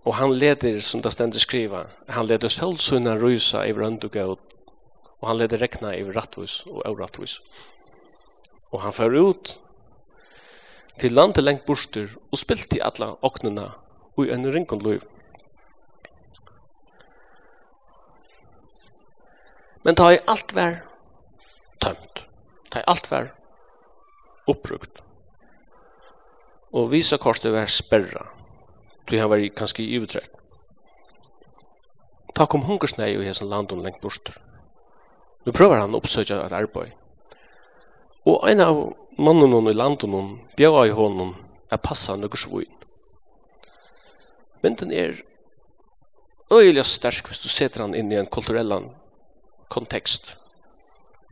og 0.08 0.16
han 0.16 0.34
leder, 0.34 0.80
som 0.82 1.02
det 1.04 1.12
stendig 1.14 1.42
skriva, 1.44 1.84
han 2.10 2.26
leder 2.26 2.50
sølvsunna 2.50 3.18
rysa 3.20 3.66
i 3.68 3.76
vrønduga 3.76 4.26
og 4.32 5.28
han 5.28 5.38
leder 5.38 5.62
rekna 5.62 5.94
i 5.98 6.04
rattvus 6.06 6.62
og 6.70 6.82
avrattvus. 6.86 7.40
Og 8.72 8.82
han 8.82 8.94
fer 8.94 9.14
ut 9.14 9.58
til 10.98 11.14
landet 11.14 11.44
lengt 11.44 11.66
borster 11.66 12.10
og 12.32 12.40
spilt 12.40 12.70
til 12.72 12.82
alla 12.82 13.14
oknene 13.26 13.68
og 14.18 14.26
i 14.26 14.32
en 14.34 14.48
ringkund 14.54 14.82
løyv. 14.82 15.06
Men 19.86 19.96
ta 19.96 20.10
i 20.12 20.20
alt 20.28 20.56
vær 20.56 20.82
tømt. 21.80 22.26
Ta 22.72 22.82
i 22.82 22.88
alt 22.92 23.12
vær 23.12 23.30
oppbrukt. 24.50 25.04
Og 26.74 26.92
visa 26.92 27.18
kortet 27.22 27.54
vær 27.54 27.70
sperra. 27.72 28.26
Du 29.08 29.16
har 29.16 29.30
vært 29.32 29.56
kanskje 29.56 29.86
i 29.86 30.02
uttrekk. 30.02 30.34
Ta 32.36 32.46
kom 32.46 32.66
hungersnei 32.68 33.14
i 33.16 33.24
hessen 33.26 33.50
landon 33.50 33.86
lengt 33.86 34.02
borster. 34.02 34.36
Nu 35.46 35.54
prøver 35.56 35.80
han 35.80 35.96
å 35.96 36.02
oppsøkja 36.02 36.42
et 36.44 36.58
arbeid 36.58 36.92
Og 38.28 38.44
ein 38.50 38.60
av 38.60 38.82
mannen 39.18 39.70
i 39.72 39.76
landen 39.76 40.34
bjøa 40.60 40.88
i 40.90 40.96
hånden 40.96 41.32
er 41.72 41.80
passa 41.84 42.18
noe 42.20 42.40
svoin. 42.40 42.72
Men 44.62 44.76
den 44.76 44.92
er 44.92 45.22
øyelig 46.52 46.86
sterk 46.90 47.30
hvis 47.30 47.44
du 47.44 47.50
setter 47.52 47.86
han 47.86 47.96
inn 47.96 48.12
i 48.12 48.20
en 48.20 48.28
kulturell 48.28 48.74
kontekst. 49.72 50.36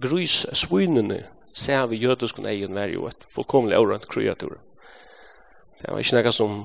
Grys 0.01 0.43
svinene 0.55 1.23
ser 1.55 1.87
vi 1.91 2.01
jødiskon 2.03 2.47
egen 2.51 2.75
vær 2.75 2.91
jo 2.91 3.07
et 3.07 3.27
fullkomlig 3.31 3.77
aurant 3.77 4.07
kreatur. 4.11 4.57
Det 5.79 5.91
var 5.91 5.99
ikke 5.99 6.19
noe 6.19 6.33
som 6.35 6.57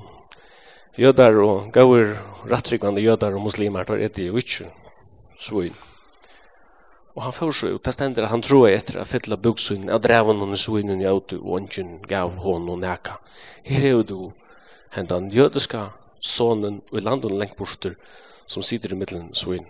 jødar 0.99 1.37
og 1.43 1.71
gaur 1.75 2.15
rattrykvande 2.51 3.03
jødar 3.03 3.35
og 3.35 3.45
muslimar 3.47 3.87
tar 3.87 4.03
etter 4.03 4.27
jo 4.27 4.39
ikke 4.39 4.67
svin. 5.39 5.75
Og 7.15 7.23
han 7.25 7.33
får 7.35 7.51
så 7.51 7.67
ut, 7.73 7.83
det 7.83 7.93
stender 7.93 8.23
at 8.23 8.31
han 8.31 8.43
tror 8.43 8.69
etter 8.69 9.01
å 9.01 9.07
fytla 9.07 9.35
buksyn, 9.35 9.89
at 9.91 10.03
dreven 10.05 10.39
hon 10.39 10.55
i 10.55 10.59
synen 10.59 11.01
i 11.03 11.09
åtu, 11.09 11.41
og 11.41 11.57
ønsken 11.59 11.97
gav 12.07 12.37
hon 12.43 12.69
og 12.71 12.79
neka. 12.79 13.17
Her 13.67 13.83
er 13.83 13.97
jo 13.97 14.05
du, 14.07 14.19
hendan 14.95 15.27
jødiska 15.31 15.89
sonen 16.21 16.79
og 16.91 16.99
i 16.99 17.03
landet 17.03 17.35
lengt 17.35 17.57
borster, 17.59 17.97
som 18.47 18.63
sitter 18.63 18.93
i 18.93 18.99
middelen 18.99 19.33
svin. 19.35 19.67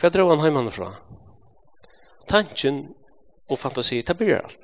Hva 0.00 0.10
drar 0.12 0.28
han 0.32 0.42
heimann 0.44 0.72
fra? 0.74 0.90
Tanken 2.28 2.84
og 3.48 3.60
fantasi, 3.60 4.02
det 4.02 4.16
blir 4.18 4.40
alt. 4.40 4.60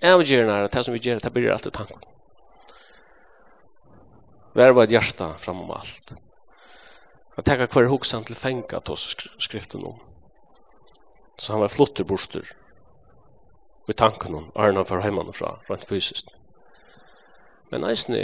Avgjørende 0.00 0.54
er 0.56 0.70
det 0.70 0.84
som 0.84 0.94
vi 0.94 1.02
gjør, 1.02 1.20
det 1.20 1.32
blir 1.34 1.52
alt 1.52 1.66
i 1.66 1.74
tanken. 1.74 2.00
Vær 4.56 4.74
var 4.74 4.86
et 4.86 4.94
hjärsta 4.94 5.34
framom 5.38 5.70
allt. 5.74 6.14
Jag 7.34 7.44
tackar 7.44 7.66
kvar 7.66 7.84
huxan 7.84 8.24
till 8.24 8.36
fänka 8.36 8.78
oss 8.78 9.16
skriften 9.38 9.84
om. 9.84 10.00
Så 11.36 11.52
han 11.52 11.60
var 11.60 11.68
flottig 11.68 12.06
borster. 12.06 12.48
Och 13.84 13.90
i 13.90 13.92
tanken 13.92 14.34
om 14.34 14.52
Arna 14.54 14.84
för 14.84 14.98
hemman 14.98 15.32
fra, 15.32 15.56
rent 15.66 15.84
fysiskt. 15.84 16.28
Men 17.70 17.84
eisen 17.84 18.14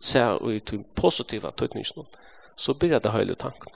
ser 0.00 0.38
så 0.38 0.50
i 0.50 0.58
den 0.58 0.84
positiva 0.94 1.50
tøytningen, 1.50 2.06
så 2.56 2.74
blir 2.74 3.00
det 3.00 3.12
høylig 3.12 3.38
tanken. 3.38 3.72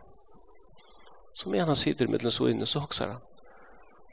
Så 1.34 1.48
medan 1.48 1.66
han 1.66 1.76
sitter 1.76 2.06
med 2.06 2.20
den 2.20 2.30
så 2.30 2.48
inne, 2.48 2.66
så 2.66 2.78
hoksar 2.78 3.08
han. 3.08 3.20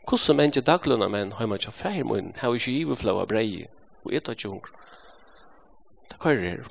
Hvordan 0.10 0.38
menn 0.38 0.52
ikke 0.52 0.66
daglunna 0.66 1.08
menn 1.08 1.32
har 1.38 1.48
man 1.48 1.60
ikke 1.62 1.72
feir 1.72 2.04
munn, 2.04 2.34
har 2.38 2.54
ikke 2.54 2.72
giveflå 2.72 3.14
av 3.22 3.28
brei, 3.28 3.68
og 4.04 4.14
et 4.14 4.30
av. 4.30 4.36
Det 6.10 6.20
køyrer 6.20 6.50
her. 6.50 6.68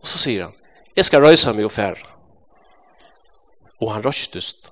Og 0.00 0.06
så 0.06 0.18
sier 0.18 0.44
han, 0.44 0.54
jeg 0.96 1.04
skal 1.04 1.22
røysa 1.22 1.52
meg 1.52 1.64
og 1.64 1.72
færa 1.72 2.13
og 3.80 3.92
han 3.92 4.04
røstest 4.04 4.70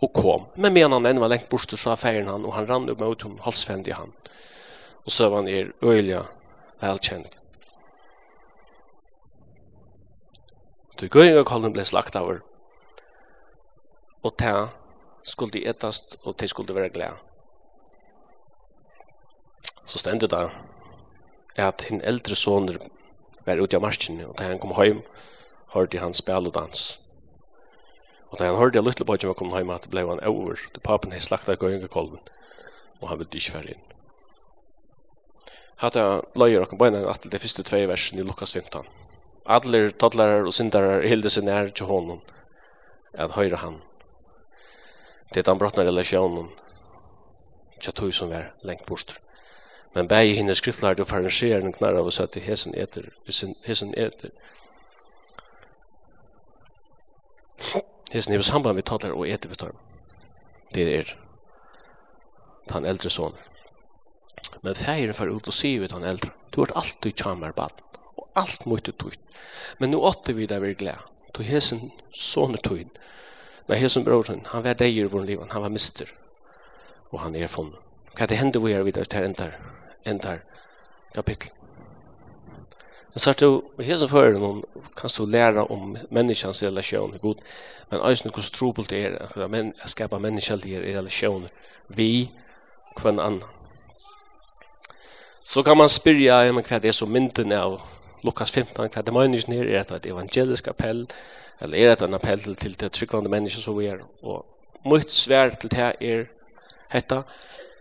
og 0.00 0.12
kom. 0.12 0.46
Men 0.56 0.74
medan 0.76 0.92
han 0.96 1.08
enn 1.08 1.20
var 1.20 1.32
lengt 1.32 1.48
bort, 1.48 1.72
så 1.72 1.94
affæren 1.94 2.28
han, 2.28 2.44
og 2.44 2.54
han 2.54 2.68
rann 2.68 2.90
upp 2.90 3.00
mot 3.00 3.22
hon 3.22 3.86
i 3.86 3.92
han. 3.96 4.12
Og 5.04 5.12
så 5.12 5.28
var 5.28 5.44
han 5.44 5.48
er 5.48 5.72
øyla 5.82 6.26
velkjent. 6.80 7.38
Du 11.00 11.08
gøy 11.08 11.36
og 11.36 11.46
kolden 11.46 11.72
ble 11.72 11.84
slagt 11.84 12.16
av 12.16 12.38
og 14.26 14.32
ta 14.38 14.68
skulle 15.22 15.52
de 15.52 15.66
etast, 15.68 16.16
og 16.24 16.34
de 16.40 16.48
skulle 16.48 16.74
være 16.74 16.88
glad. 16.88 17.14
Så 19.86 19.98
stendet 19.98 20.30
det 20.30 20.50
at 21.56 21.82
hin 21.88 22.00
eldre 22.04 22.34
soner 22.34 22.78
var 23.46 23.60
ute 23.62 23.76
av 23.76 23.82
marsjen, 23.82 24.20
og 24.26 24.34
da 24.38 24.48
han 24.50 24.58
kom 24.58 24.74
hjem, 24.74 25.02
hørte 25.74 26.00
han 26.02 26.14
spil 26.14 26.48
og 26.50 26.54
dans. 26.54 27.05
Og 28.36 28.40
da 28.42 28.50
han 28.50 28.58
hørte 28.60 28.82
at 28.82 28.84
Lutlebøtjen 28.84 29.32
kom 29.32 29.48
kommet 29.48 29.78
at 29.78 29.84
det 29.86 29.90
ble 29.94 30.02
han 30.04 30.18
over. 30.28 30.58
til 30.60 30.80
papen 30.84 31.08
hadde 31.10 31.22
har 31.22 31.24
slaktet 31.24 31.58
gøyengekolven, 31.58 32.20
og 33.00 33.08
han 33.08 33.18
ville 33.18 33.32
ikke 33.32 33.54
være 33.54 33.70
inn. 33.72 33.84
Hatta 35.80 36.20
løyer 36.36 36.66
og 36.66 36.76
bøyna 36.76 37.00
at 37.08 37.24
det 37.32 37.40
første 37.40 37.64
tvei 37.64 37.86
versen 37.88 38.18
i 38.18 38.26
Lukas 38.28 38.52
15. 38.52 38.84
Adler, 39.46 39.88
todlarar 39.90 40.44
og 40.44 40.52
syndarar 40.52 41.08
hilde 41.08 41.32
seg 41.32 41.48
nær 41.48 41.72
til 41.72 41.88
honom, 41.88 42.20
at 43.14 43.32
høyre 43.40 43.56
han. 43.56 43.80
Det 45.32 45.40
er 45.40 45.48
den 45.48 45.58
brottna 45.58 45.88
relasjonen, 45.88 46.52
tja 47.80 47.96
tog 47.96 48.12
som 48.12 48.36
er 48.36 48.52
lengt 48.60 48.84
bort. 48.84 49.16
Men 49.94 50.12
bæg 50.12 50.36
hinne 50.36 50.54
skriftlærd 50.54 51.00
og 51.00 51.08
farinserer 51.08 51.64
den 51.64 51.72
knarra 51.72 52.04
av 52.04 52.12
oss 52.12 52.20
at 52.20 52.36
hesen 52.36 52.76
eter, 52.76 53.08
hesen 53.64 53.96
eter. 53.96 54.28
Hesen 58.12 58.34
er 58.34 58.42
samband 58.46 58.78
med 58.78 58.86
taler 58.86 59.14
og 59.14 59.26
etter 59.28 59.50
vi 59.50 59.58
tar. 59.58 59.74
Det 60.74 60.86
er 60.86 61.12
den 62.70 62.86
eldre 62.86 63.10
sonen. 63.10 63.38
Men 64.62 64.78
feiren 64.78 65.14
fer 65.14 65.30
ut 65.30 65.48
og 65.48 65.54
sier 65.54 65.82
vi 65.82 65.90
den 65.90 66.06
eldre. 66.06 66.30
Du 66.50 66.62
har 66.62 66.74
alltid 66.78 67.16
kjammer 67.18 67.54
baden. 67.56 67.82
Og 68.16 68.28
alt 68.38 68.66
måtte 68.66 68.92
tøyt. 68.92 69.20
Men 69.78 69.92
nå 69.92 70.00
åtte 70.00 70.34
vi 70.36 70.46
der 70.46 70.62
vi 70.62 70.72
er 70.72 70.78
glede. 70.78 71.02
Du 71.36 71.42
hesen 71.44 71.90
soner 72.10 72.62
tøyt. 72.62 72.90
Men 73.66 73.80
hesen 73.82 74.06
broren, 74.06 74.44
han 74.52 74.64
var 74.64 74.78
deg 74.78 74.94
i 74.94 75.04
vår 75.04 75.26
liv. 75.26 75.42
Han 75.50 75.62
var 75.62 75.74
mister. 75.74 76.10
Og 77.10 77.20
han 77.20 77.36
er 77.36 77.50
funnet. 77.50 77.82
Hva 78.16 78.26
det 78.30 78.38
hender 78.40 78.62
vi 78.64 78.72
er 78.72 78.86
videre 78.86 79.04
til 79.04 79.26
endar, 79.26 79.58
endar 80.08 80.40
kapittel. 81.14 81.50
Men 83.16 83.20
så 83.20 83.32
du, 83.32 83.62
i 83.80 83.84
hese 83.88 84.04
føren 84.08 84.58
kan 84.92 85.10
du 85.16 85.24
lære 85.24 85.62
om 85.72 85.94
menneskens 86.12 86.62
relasjon, 86.62 87.10
god, 87.10 87.20
Gud, 87.20 87.44
men 87.90 88.00
også 88.00 88.28
hvordan 88.28 88.50
trobult 88.52 88.90
er 88.92 89.46
men, 89.48 89.70
å 89.80 89.88
skapa 89.88 90.18
menneskelige 90.20 90.82
relasjon, 90.84 91.46
vi 91.88 92.28
kvann 92.96 93.16
annan. 93.16 93.40
Så 95.40 95.62
kan 95.64 95.78
man 95.80 95.88
spyrja 95.88 96.42
ja, 96.44 96.52
men 96.52 96.66
hva 96.68 96.76
det 96.76 96.90
er 96.90 96.96
som 96.98 97.08
mynden 97.08 97.54
av 97.56 97.78
Lukas 98.20 98.52
15, 98.52 98.84
hva 98.84 99.02
det 99.06 99.14
mennesken 99.16 99.54
er, 99.56 99.64
er 99.64 99.86
det 99.88 99.96
et 99.96 100.08
evangelisk 100.10 100.68
appell, 100.68 101.06
eller 101.64 101.78
er 101.78 101.96
det 101.96 102.10
en 102.10 102.18
appell 102.18 102.44
til, 102.44 102.58
til 102.58 102.76
det 102.82 102.90
tryggvande 102.92 103.32
mennesken 103.32 103.64
som 103.64 103.78
vi 103.78 103.86
er, 103.94 104.02
og 104.28 104.44
mye 104.84 105.08
svær 105.08 105.56
til 105.56 105.72
det 105.72 105.88
er 106.04 106.26
hetta, 106.92 107.22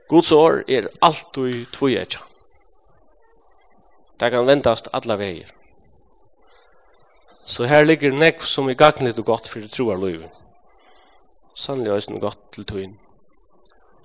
Guds 0.07 0.31
år 0.31 0.63
er 0.69 0.87
i 0.87 1.65
tvojetja. 1.75 2.23
Det 4.19 4.31
kan 4.31 4.47
ventast 4.47 4.87
alla 4.93 5.17
veier. 5.19 5.51
Så 7.45 7.65
her 7.65 7.83
ligger 7.83 8.13
nekv 8.13 8.45
som 8.47 8.69
er 8.69 8.79
gagnligt 8.79 9.19
og 9.19 9.25
godt 9.25 9.49
fyrir 9.49 9.67
troar 9.69 9.97
loiven. 10.01 10.29
Sannlig 11.55 11.91
er 11.91 11.99
det 11.99 12.21
godt 12.21 12.39
til 12.51 12.65
tøyen 12.65 12.99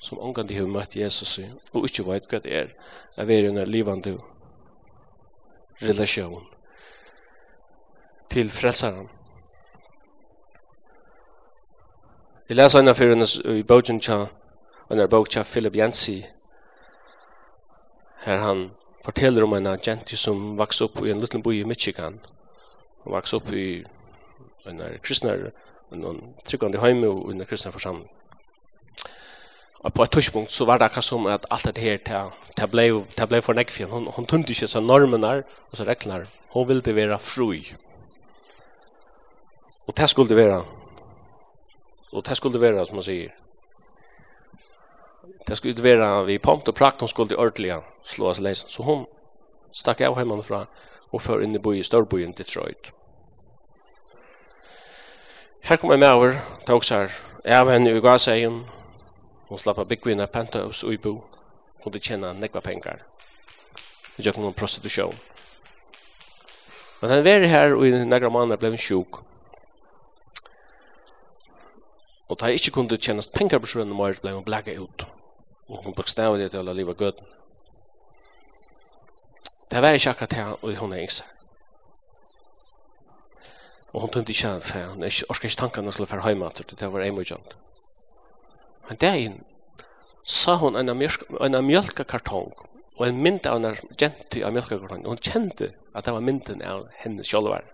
som 0.00 0.18
omgang 0.18 0.48
de 0.48 0.56
har 0.56 0.66
møtt 0.66 0.96
Jesus 0.96 1.38
i, 1.38 1.46
og 1.72 1.84
ikke 1.84 2.06
vet 2.08 2.28
hva 2.30 2.40
det 2.40 2.52
er, 2.56 2.68
er 3.16 3.28
vi 3.28 3.48
under 3.48 3.68
livande 3.68 4.16
relasjon 5.82 6.46
til 8.30 8.50
frelsaren. 8.50 9.10
Jeg 12.48 12.56
leser 12.56 12.80
henne 12.80 12.94
for 12.94 13.12
henne 13.12 13.58
i 13.60 13.62
bogen 13.62 14.00
tja, 14.00 14.24
henne 14.88 15.04
er 15.04 15.24
tja 15.28 15.44
Philip 15.44 15.76
Jensi, 15.76 16.22
her 18.24 18.40
han 18.40 18.70
forteller 19.04 19.44
om 19.44 19.54
en 19.56 19.66
agent 19.66 20.12
som 20.18 20.58
vaks 20.58 20.80
upp 20.80 21.02
i 21.04 21.10
en 21.10 21.20
liten 21.20 21.42
by 21.42 21.60
i 21.60 21.64
Michigan. 21.64 22.20
Hon 23.04 23.12
vaks 23.12 23.32
upp 23.34 23.52
i 23.52 23.84
en 24.66 24.82
kristnare, 25.02 25.52
en 25.92 26.34
tryggande 26.44 26.80
heim 26.80 27.04
og 27.04 27.30
en 27.32 27.46
kristnare 27.46 27.72
forsamling. 27.72 28.10
Og 29.80 29.92
på 29.94 30.02
et 30.02 30.10
tørspunkt 30.10 30.52
så 30.52 30.64
var 30.64 30.78
det 30.78 30.84
akkurat 30.84 31.04
som 31.04 31.26
at 31.26 31.46
alt 31.50 31.64
dette 31.64 31.80
her, 31.80 31.96
til 32.56 32.68
ble, 32.68 33.04
ble 33.28 33.40
for 33.40 33.56
nekfjen. 33.56 33.88
Hun, 33.88 34.10
hun 34.12 34.26
tunte 34.26 34.52
ikke 34.52 34.68
så 34.68 34.80
normene 34.80 35.30
og 35.40 35.76
så 35.76 35.86
reglene. 35.88 36.26
Hun 36.52 36.68
ville 36.68 36.96
være 36.96 37.18
fri. 37.18 37.62
Og 39.88 39.96
det 39.96 40.10
skulle 40.10 40.36
være. 40.36 40.64
Og 42.12 42.26
det 42.26 42.36
skulle 42.36 42.60
være, 42.60 42.86
som 42.86 43.00
man 43.00 43.06
sier, 43.06 43.30
Det 45.46 45.56
skulle 45.56 45.70
inte 45.70 45.82
vara 45.82 46.22
vi 46.22 46.38
pompt 46.38 46.68
och 46.68 46.74
prakt 46.74 47.00
hon 47.00 47.08
skulle 47.08 47.36
ordliga 47.36 47.82
slå 48.02 48.26
oss 48.26 48.40
läs. 48.40 48.70
Så 48.70 48.82
hon 48.82 49.06
stack 49.72 50.00
av 50.00 50.18
hemma 50.18 50.42
fra 50.42 50.66
och 51.10 51.22
för 51.22 51.42
in 51.42 51.54
i 51.54 51.58
bo 51.58 51.74
i 51.74 51.84
Storbyen 51.84 52.32
Detroit. 52.32 52.92
Här 55.62 55.76
kommer 55.76 55.96
med 55.96 56.08
över 56.08 56.40
tog 56.66 56.84
så 56.84 56.94
här. 56.94 57.10
Jag 57.44 57.64
var 57.64 57.72
henne 57.72 57.90
i 57.90 58.00
gasen. 58.00 58.66
Hon 59.48 59.58
slapp 59.58 59.88
big 59.88 60.06
winner 60.06 60.26
penthouse 60.26 60.86
och 60.86 61.00
bo. 61.02 61.22
Hon 61.82 61.92
det 61.92 62.02
tjänar 62.02 62.34
nekva 62.34 62.60
pengar. 62.60 63.02
Det 64.16 64.26
gick 64.26 64.36
någon 64.36 64.54
prostitution. 64.54 65.14
Men 67.00 67.10
han 67.10 67.24
var 67.24 67.40
här 67.40 67.74
och 67.74 67.86
i 67.86 68.04
några 68.04 68.30
månader 68.30 68.56
blev 68.56 68.72
en 68.72 68.78
sjuk. 68.78 69.14
Og 72.30 72.38
da 72.40 72.46
jeg 72.46 72.54
ikke 72.54 72.70
kunne 72.70 72.96
tjene 72.96 73.22
penger 73.34 73.58
på 73.58 73.66
sjøen, 73.66 73.90
må 73.90 74.06
jeg 74.06 74.20
bli 74.22 74.32
blekket 74.46 74.78
ut 74.78 75.02
hon 75.76 75.94
bokstavade 75.94 76.48
till 76.48 76.58
alla 76.58 76.72
liva 76.72 76.92
gud. 76.92 77.14
Det 79.70 79.80
var 79.80 79.92
ikke 79.92 80.10
akkurat 80.10 80.32
här 80.32 80.64
och 80.64 80.72
hon 80.72 80.92
är 80.92 80.98
inte. 80.98 81.24
Och 83.92 84.00
hon 84.00 84.10
tog 84.10 84.22
inte 84.22 84.32
känna 84.32 84.60
för 84.60 84.86
orsker 85.28 85.48
ikke 85.48 85.66
inte 85.66 85.92
til 85.92 86.02
å 86.02 86.06
för 86.06 86.28
hjemme, 86.28 86.50
till 86.50 86.76
det 86.76 86.92
var 86.92 87.00
en 87.00 87.06
emojant. 87.06 87.56
Men 88.88 88.96
det 88.96 89.06
är 89.06 89.32
sa 90.24 90.56
hon 90.56 90.76
en 90.76 90.98
mjölk 90.98 91.22
en 91.40 91.66
mjölkakartong 91.66 92.52
och 92.96 93.06
en 93.06 93.22
mynd 93.22 93.46
av 93.46 93.64
en 93.64 93.76
gente 93.96 94.46
av 94.46 94.52
mjölkakartong. 94.52 95.04
Hon 95.04 95.18
kände 95.18 95.72
att 95.92 96.04
det 96.04 96.12
var 96.12 96.20
mynden 96.20 96.62
av 96.62 96.88
hennes 96.92 97.26
kjølver. 97.26 97.64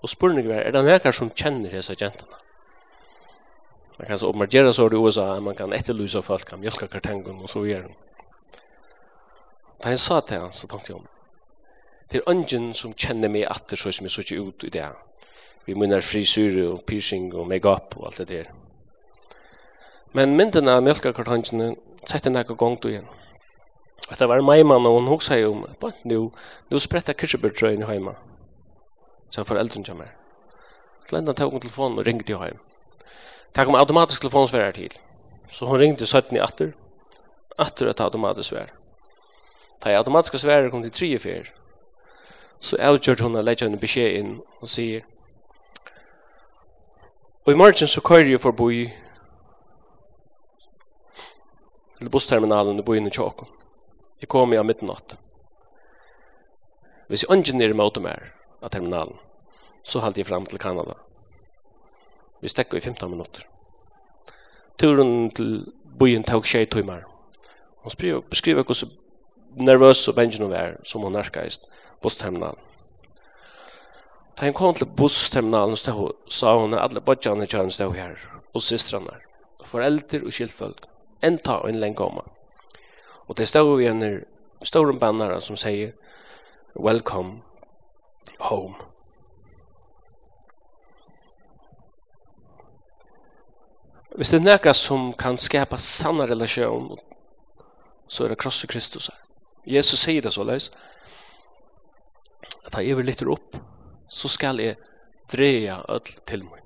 Och 0.00 0.10
spurningen 0.10 0.48
var, 0.48 0.56
är 0.56 0.72
det 0.72 0.82
några 0.82 1.12
som 1.12 1.30
känner 1.30 1.70
disse 1.70 1.94
genterna? 1.94 2.36
Man 3.98 4.06
kan 4.06 4.18
så 4.18 4.28
omargera 4.30 4.72
så 4.72 4.86
i 4.86 4.96
USA 4.96 5.40
man 5.40 5.54
kan 5.54 5.72
etterlysa 5.72 6.22
folk 6.22 6.46
kan 6.46 6.60
mjölka 6.60 6.86
kartangen 6.86 7.42
og 7.42 7.50
så 7.50 7.60
videre. 7.60 7.88
Da 9.82 9.88
jeg 9.88 9.98
sa 9.98 10.20
til 10.20 10.40
han, 10.40 10.52
så 10.52 10.66
tenkte 10.66 10.92
jeg 10.92 10.96
om 10.96 11.06
Det 12.10 12.18
er 12.18 12.30
ungen 12.30 12.74
som 12.74 12.94
kjenner 12.94 13.28
meg 13.28 13.44
atter 13.50 13.76
så 13.76 13.92
som 13.92 14.06
jeg 14.06 14.10
så 14.10 14.20
ikke 14.20 14.40
ut 14.42 14.64
i 14.64 14.70
det. 14.70 14.86
Vi 15.66 15.74
munner 15.74 16.00
frisyre 16.00 16.68
og 16.68 16.84
piercing 16.86 17.34
og 17.34 17.46
make-up 17.48 17.96
og 17.96 18.06
alt 18.06 18.18
det 18.18 18.28
der. 18.28 18.44
Men 20.12 20.36
mynden 20.36 20.68
av 20.68 20.82
mjölka 20.82 21.12
kartangene 21.12 21.74
sette 22.06 22.30
nekka 22.30 22.54
gong 22.54 22.78
du 22.82 22.88
igjen. 22.88 23.08
Og 24.08 24.18
det 24.18 24.28
var 24.28 24.40
meimann 24.40 24.86
og 24.86 24.94
hun 25.00 25.08
hoksa 25.08 25.36
jo 25.36 25.52
om 25.52 25.66
at 25.68 26.04
nu, 26.04 26.32
nu 26.70 26.78
spretta 26.78 27.12
kirsebyrtrøyen 27.12 27.82
heima. 27.82 28.14
Så 29.30 29.44
foreldren 29.44 29.84
kommer. 29.84 30.14
Så 31.08 31.16
lenda 31.16 31.32
tog 31.32 31.52
hun 31.52 31.60
telefonen 31.60 31.98
og 31.98 32.06
ringte 32.06 32.24
til 32.24 32.38
heim. 32.38 32.58
Det 33.54 33.64
kom 33.64 33.74
automatisk 33.74 34.20
telefonsvärare 34.20 34.72
til. 34.72 34.98
Så 35.50 35.66
hon 35.66 35.78
ringte 35.78 36.06
17 36.06 36.36
i 36.36 36.40
atter. 36.40 36.72
Atter 37.58 37.92
automatisk 38.04 38.48
svær. 38.48 38.66
Da 39.84 39.90
jeg 39.90 39.98
automatisk 39.98 40.38
svær 40.38 40.70
kom 40.70 40.82
til 40.82 40.92
3 40.92 41.18
fyr. 41.18 41.44
Så 42.60 42.76
avgjorde 42.76 43.22
hun 43.22 43.36
att 43.36 43.44
lägga 43.44 43.64
henne 43.64 43.78
beskjed 43.78 44.18
inn 44.18 44.40
og 44.60 44.68
sier 44.68 45.04
Og 47.46 47.52
i 47.52 47.56
morgen 47.56 47.88
så 47.88 48.00
kører 48.00 48.28
jeg 48.28 48.40
forbi 48.40 48.92
til 52.00 52.10
bussterminalen 52.10 52.78
i 52.78 52.82
byen 52.82 53.06
i 53.06 53.10
Tjåkon. 53.10 53.48
Jeg 54.20 54.28
kom 54.28 54.52
i 54.52 54.58
av 54.60 54.66
midnatt. 54.68 55.16
Hvis 57.08 57.24
jeg 57.24 57.32
ønsker 57.32 57.56
nere 57.56 57.74
mot 57.78 58.00
meg 58.04 58.26
av 58.60 58.68
terminalen, 58.68 59.16
så 59.82 60.02
halte 60.04 60.20
jeg 60.20 60.28
fram 60.28 60.46
til 60.46 60.60
Kanada. 60.60 60.98
Vi 62.40 62.48
stekker 62.48 62.78
i 62.78 62.80
15 62.80 63.10
minutter. 63.10 63.42
Turen 64.78 65.30
til 65.30 65.72
byen 65.98 66.24
tok 66.24 66.46
tjej 66.46 66.64
tøymar. 66.70 67.02
Hun 67.82 68.22
beskriver 68.30 68.62
hvordan 68.62 68.90
nervøs 69.56 70.08
og 70.08 70.14
bengen 70.14 70.50
var 70.50 70.76
som 70.84 71.02
hun 71.02 71.12
nærkast 71.12 71.66
bussterminalen. 72.02 72.60
Da 74.38 74.46
hun 74.46 74.54
kom 74.54 74.74
til 74.74 74.86
bussterminalen 74.96 75.76
stod, 75.76 76.12
sa 76.30 76.58
hun 76.58 76.74
at 76.74 76.82
alle 76.82 77.00
bodjane 77.00 77.46
kjønne 77.46 77.74
stod 77.74 77.94
her, 77.94 78.14
og 78.54 78.62
systrene, 78.62 79.16
foreldre 79.64 80.20
og 80.24 80.32
skiltfølg, 80.32 80.86
enta 81.22 81.58
og 81.58 81.68
en 81.68 81.80
lenge 81.80 82.04
om. 82.04 82.20
Og 83.26 83.36
det 83.36 83.48
stod 83.48 83.78
vi 83.78 83.86
en 83.86 84.22
stor 84.62 84.92
bannere 84.92 85.40
som 85.40 85.56
sier, 85.56 85.92
Welcome 86.78 87.42
home. 88.38 88.87
Hvis 94.18 94.32
det 94.34 94.40
er 94.40 94.48
noe 94.48 94.72
som 94.74 95.12
kan 95.14 95.36
skapa 95.38 95.76
sanna 95.78 96.24
relasjon, 96.26 96.88
så 98.10 98.24
er 98.24 98.32
det 98.32 98.40
kross 98.42 98.64
i 98.66 98.68
Kristus 98.70 99.04
her. 99.12 99.18
Jesus 99.62 100.00
sier 100.02 100.24
det 100.24 100.32
såleis, 100.34 100.72
at 102.66 102.74
jeg 102.82 102.96
vil 102.98 103.06
litt 103.06 103.22
opp, 103.22 103.54
så 104.10 104.26
skal 104.32 104.58
jeg 104.58 104.74
dreja 105.30 105.76
öll 105.86 106.10
til 106.26 106.42
mig. 106.48 106.64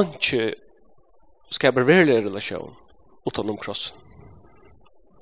Anki 0.00 0.48
skapar 1.54 1.86
verlig 1.86 2.16
relasjon 2.24 2.74
utan 3.28 3.52
om 3.52 3.60
krossen. 3.60 4.00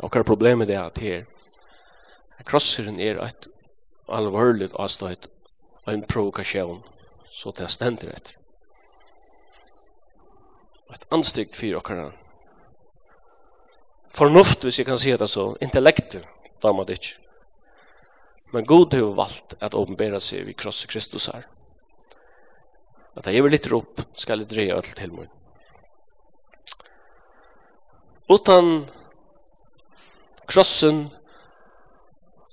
Og 0.00 0.08
hva 0.08 0.22
er 0.22 0.30
problemet 0.30 0.70
det 0.70 0.78
er 0.78 0.88
at 0.88 1.02
her, 1.04 1.28
krosseren 2.48 2.96
er 2.96 3.20
et 3.26 3.50
alvorligt 4.08 4.72
avstøyt 4.80 5.28
og 5.84 5.92
en 5.92 6.06
provokasjon 6.08 6.80
så 7.30 7.52
det 7.56 7.70
stender 7.70 8.10
etter. 8.10 8.36
Et 10.90 11.06
anstikt 11.14 11.54
for 11.54 11.78
dere. 11.86 12.10
Fornuft, 14.10 14.66
hvis 14.66 14.80
jeg 14.80 14.88
kan 14.88 14.98
si 14.98 15.12
det 15.14 15.28
så, 15.30 15.52
intellekt, 15.62 16.18
da 16.62 16.72
må 16.74 16.84
det 16.84 16.98
ikke. 16.98 17.18
Men 18.50 18.66
god 18.66 18.94
har 18.94 19.14
valgt 19.14 19.54
at 19.62 19.76
åpenbæra 19.78 20.18
seg 20.18 20.48
vid 20.48 20.58
krosset 20.58 20.90
Kristus 20.90 21.28
her. 21.30 21.46
At 23.14 23.26
jeg 23.26 23.38
gjør 23.38 23.52
litt 23.54 23.70
rop, 23.70 24.02
skal 24.18 24.42
jeg 24.42 24.50
dreie 24.50 24.74
alt 24.74 24.90
til 24.98 25.14
meg. 25.14 25.30
Utan 28.30 28.84
krossen 30.50 31.04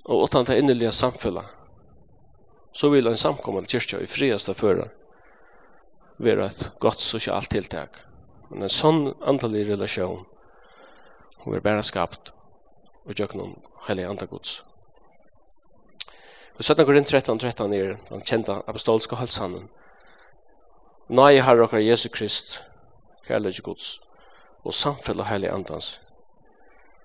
og 0.06 0.24
utan 0.26 0.46
det 0.46 0.58
innelige 0.62 0.94
samfunnet 0.94 1.57
så 2.78 2.88
vil 2.88 3.06
en 3.10 3.16
samkommende 3.18 3.66
kyrkja 3.66 3.98
i 3.98 4.06
friaste 4.06 4.54
föra 4.54 4.84
være 6.22 6.44
et 6.46 6.60
gott 6.78 7.00
sosialt 7.02 7.50
tiltak. 7.50 8.04
Men 8.50 8.62
en 8.62 8.70
sånn 8.70 9.00
antallig 9.26 9.64
relasjon 9.66 10.26
hun 11.42 11.56
er 11.56 11.64
bare 11.64 11.82
skapt 11.82 12.30
og 13.02 13.18
gjør 13.18 13.34
noen 13.38 13.56
heilig 13.88 14.06
andra 14.06 14.26
gods. 14.30 14.62
Och 16.58 16.64
sedan 16.64 16.86
går 16.86 17.00
13, 17.02 17.38
13 17.38 17.74
i 17.74 17.78
den 18.10 18.22
kjente 18.22 18.62
apostolska 18.66 19.16
halsanen. 19.16 19.68
Nei, 21.08 21.40
Herre 21.40 21.66
og 21.66 21.82
Jesus 21.82 22.12
Krist, 22.12 22.62
kärlek 23.26 23.62
gods 23.62 24.00
och 24.62 24.74
og 24.86 25.26
heilig 25.26 25.48
andans. 25.48 26.00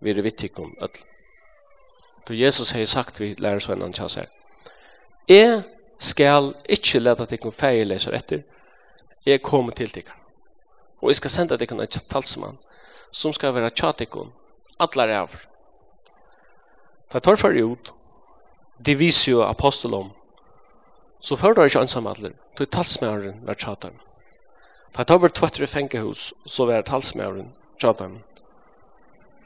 Vi 0.01 0.09
er 0.09 0.21
vittig 0.21 0.59
om 0.59 0.75
at 0.81 1.03
Då 2.27 2.33
Jesus 2.33 2.71
har 2.71 2.86
sagt 2.86 3.21
vi 3.21 3.36
lärarsvännen 3.36 3.93
tjasar. 3.93 4.42
Jeg 5.29 5.63
skal 5.99 6.51
ikke 6.67 6.99
lete 6.99 7.27
deg 7.29 7.45
noen 7.45 7.55
feil 7.55 7.88
leser 7.88 8.15
etter. 8.17 8.43
Jeg 9.23 9.41
kommer 9.43 9.75
til 9.75 9.91
deg. 9.93 10.09
Og 10.99 11.12
jeg 11.12 11.21
skal 11.21 11.31
sende 11.31 11.57
deg 11.59 11.71
en 11.71 11.83
talsmann 12.12 12.59
som 13.13 13.33
skal 13.36 13.53
være 13.53 13.71
tjatikon, 13.71 14.33
atler 14.81 15.13
av. 15.15 15.36
Da 17.13 17.21
tar 17.21 17.38
for 17.38 17.53
ut, 17.53 17.93
de 18.83 18.95
viser 18.97 19.36
jo 19.36 19.43
apostolom, 19.45 20.09
så 21.21 21.38
fører 21.39 21.62
det 21.62 21.69
ikke 21.69 21.83
ansam 21.86 22.09
atler, 22.09 22.33
til 22.57 22.67
talsmæren 22.67 23.43
var 23.45 23.59
tjatam. 23.59 23.99
Da 24.97 25.05
tar 25.05 25.21
for 25.21 25.29
tvøtter 25.29 25.63
i 25.63 25.69
fengehus, 25.69 26.33
så 26.45 26.65
var 26.65 26.83
talsmæren 26.88 27.53
tjatam. 27.79 28.19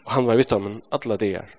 Og 0.07 0.11
han 0.15 0.27
var 0.27 0.39
vitt 0.39 0.55
om 0.55 0.65
en 0.71 0.81
atler 0.95 1.19
det 1.19 1.33
er. 1.43 1.57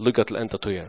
lukka 0.00 0.24
til 0.24 0.40
enda 0.40 0.58
tøyer. 0.58 0.88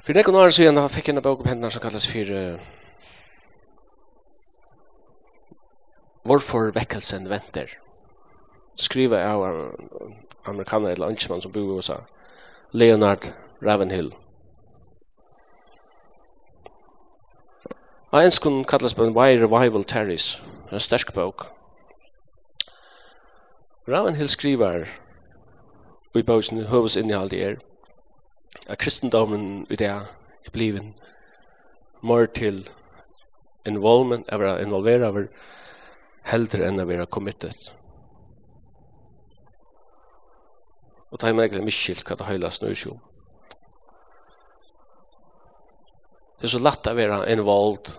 For 0.00 0.16
nekken 0.16 0.34
år 0.34 0.50
siden 0.50 0.80
fikk 0.88 1.08
jeg 1.08 1.16
en 1.16 1.22
bok 1.22 1.42
om 1.42 1.48
hendene 1.50 1.70
som 1.70 1.82
kalles 1.82 2.08
for 2.08 2.32
uh, 2.34 2.70
Hvorfor 6.24 6.70
vekkelsen 6.76 7.28
venter. 7.30 7.70
Skriva 8.76 9.22
av 9.24 9.44
amerikaner 10.46 10.92
eller 10.92 11.14
ønskemann 11.14 11.40
som 11.42 11.52
bor 11.52 11.64
i 11.64 11.78
USA. 11.78 11.96
Leonard 12.72 13.30
Ravenhill. 13.62 14.12
Og 18.10 18.24
en 18.24 18.34
skun 18.34 18.64
kalles 18.64 18.94
på 18.94 19.08
Why 19.16 19.38
Revival 19.40 19.84
Terrace 19.84 20.42
en 20.72 20.80
sterk 20.80 21.14
bok. 21.14 21.46
Ravenhill 23.88 24.28
skriver 24.28 24.86
i 26.18 26.26
bøsen 26.26 26.64
høves 26.66 26.96
innehald 26.96 27.34
er 27.34 27.60
at 28.66 28.78
kristendommen 28.78 29.66
i 29.70 29.76
det 29.78 29.86
er 29.86 30.52
bliven 30.52 30.94
mer 32.02 32.26
til 32.26 32.64
involvement, 33.68 34.26
er 34.28 34.42
å 34.42 34.56
involvere 34.62 35.08
over 35.08 35.28
heldre 36.30 36.66
enn 36.66 36.80
å 36.80 36.88
være 36.88 37.06
committed. 37.06 37.54
Og 41.10 41.18
det 41.18 41.28
er 41.28 41.36
meg 41.36 41.48
egentlig 41.48 41.68
miskilt 41.68 42.06
hva 42.06 42.16
det 42.18 42.28
høyla 42.28 42.50
snur 42.54 42.74
seg 42.74 42.94
om. 42.94 43.00
Det 46.40 46.48
er 46.48 46.54
så 46.54 46.62
lett 46.62 46.88
å 46.88 46.96
være 46.96 47.20
involved 47.34 47.92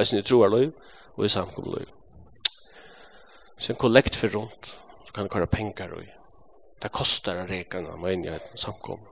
i 0.00 0.04
sin 0.08 0.24
troarløy 0.24 0.70
og 0.70 1.26
i 1.26 1.30
samkomløy. 1.30 1.84
Så 3.58 3.74
en 3.74 3.82
kollekt 3.82 4.16
for 4.16 4.32
rundt, 4.32 4.72
så 5.04 5.12
kan 5.12 5.28
det 5.28 5.34
kjøre 5.34 5.50
penger 5.52 5.92
og 5.94 6.06
i. 6.06 6.21
Det 6.82 6.90
kostar 6.90 7.38
å 7.38 7.46
reka 7.46 7.78
en 7.78 7.86
av 7.92 8.00
menigheten 8.02 8.58
samkom 8.58 9.04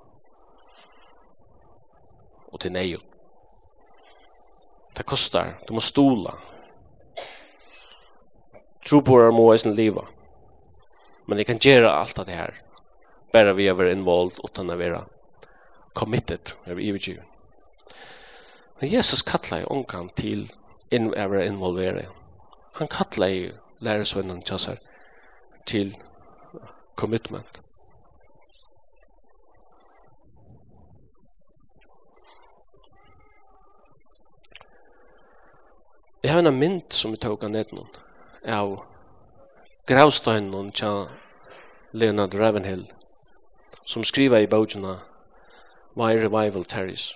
Og 2.50 2.59
til 2.59 2.72
nei. 2.74 2.96
Det 4.98 5.04
kostar. 5.06 5.52
Du 5.68 5.76
må 5.76 5.80
stola. 5.80 6.33
Troborar 8.83 9.30
må 9.30 9.44
i 9.54 9.59
sin 9.59 9.76
liv 9.78 10.00
Men 11.26 11.38
jag 11.38 11.46
kan 11.46 11.62
gjøre 11.62 11.92
alt 11.92 12.18
av 12.18 12.26
det 12.26 12.35
her. 12.35 12.54
Bare 13.33 13.54
vi 13.54 13.68
har 13.68 13.78
være 13.78 13.92
involved 13.92 14.40
utan 14.44 14.70
å 14.70 14.76
være 14.76 15.04
committed. 15.94 16.56
Jeg 16.66 16.74
er 16.74 16.80
ivergiven. 16.80 17.24
Men 18.80 18.90
Jesus 18.90 19.22
kallar 19.22 19.62
jo 19.62 19.70
ångan 19.70 20.11
til 20.16 20.48
å 20.90 21.11
være 21.14 21.46
involveret. 21.46 22.09
Han 22.80 22.88
kallar 22.88 23.28
jo 23.28 23.52
lærersvennen 23.78 24.42
til 24.42 24.78
til 25.66 25.94
commitment. 27.01 27.61
Jeg 36.23 36.33
har 36.33 36.45
en 36.45 36.59
mynd 36.59 36.93
som 36.93 37.15
jeg 37.15 37.23
tok 37.25 37.47
av 37.49 37.55
ned 37.55 37.73
noen, 37.73 37.89
av 38.45 38.75
gravstøynen 39.89 40.69
til 40.77 41.07
Leonard 41.97 42.37
Ravenhill, 42.37 42.85
som 43.89 44.05
skriver 44.05 44.45
i 44.45 44.51
bøkene 44.51 44.99
Why 45.97 46.21
Revival 46.21 46.69
Terries. 46.69 47.15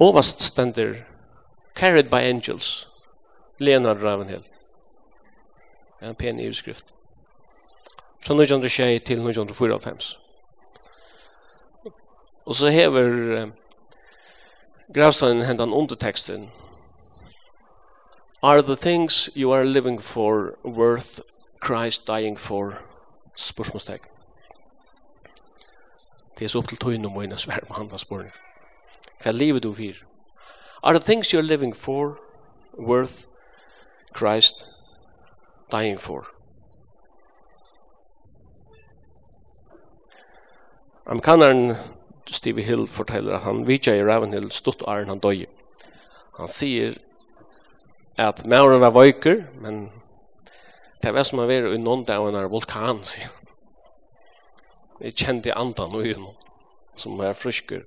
Ovast 0.00 0.46
stender 0.46 1.02
Carried 1.74 2.08
by 2.14 2.22
Angels, 2.30 2.86
Leonard 3.58 4.02
Ravenhill 4.02 4.46
en 6.02 6.14
pen 6.14 6.40
utskrift. 6.48 6.84
Fra 8.20 8.34
1906 8.34 9.04
til 9.04 9.16
1994. 9.16 10.20
Og 12.44 12.54
så 12.54 12.68
hever 12.68 13.36
eh, 13.36 13.48
gravsteinen 14.94 15.44
hendan 15.44 15.72
underteksten. 15.72 16.50
Are 18.42 18.62
the 18.62 18.76
things 18.76 19.30
you 19.36 19.52
are 19.52 19.64
living 19.64 20.02
for 20.02 20.58
worth 20.64 21.20
Christ 21.64 22.06
dying 22.06 22.38
for? 22.38 22.74
Spørsmålstegn. 23.36 24.00
Det 26.38 26.44
er 26.44 26.48
så 26.48 26.58
opp 26.58 26.68
til 26.68 26.78
tøyne 26.78 27.06
om 27.06 27.16
å 27.16 27.22
inn 27.24 27.32
og 27.32 27.40
svære 27.40 27.66
på 27.68 27.74
handla 27.76 27.98
spørsmål. 27.98 28.32
Hva 29.22 29.32
livet 29.32 29.62
du 29.62 29.72
for? 29.74 30.04
Are 30.82 30.98
the 30.98 31.04
things 31.04 31.32
you 31.32 31.38
are 31.38 31.46
living 31.46 31.76
for 31.76 32.18
worth 32.78 33.28
Christ 34.16 34.64
dying 35.72 35.98
for. 36.00 36.28
Amerikaneren 41.06 41.76
Stevie 42.30 42.64
Hill 42.64 42.86
forteller 42.86 43.34
at 43.34 43.42
han 43.42 43.64
vidtja 43.66 43.96
i 43.98 44.04
Ravenhill 44.04 44.50
stutt 44.54 44.84
åren 44.86 45.10
han 45.10 45.22
døye. 45.22 45.48
Han 46.38 46.48
sier 46.48 46.94
at 48.20 48.44
Mauren 48.46 48.80
var 48.80 48.94
vøyker, 48.94 49.42
men 49.60 49.88
det 51.02 51.14
var 51.14 51.26
som 51.26 51.42
han 51.42 51.48
var 51.48 51.70
i 51.72 51.80
noen 51.80 52.04
dag 52.06 52.20
av 52.20 52.28
en 52.30 52.50
vulkan, 52.52 53.02
sier 53.04 53.26
han. 53.26 53.36
Jeg 55.00 55.16
kjente 55.16 55.56
andan 55.56 55.94
og 55.96 56.04
øynene, 56.04 56.34
som 56.94 57.16
var 57.18 57.32
frusker 57.34 57.86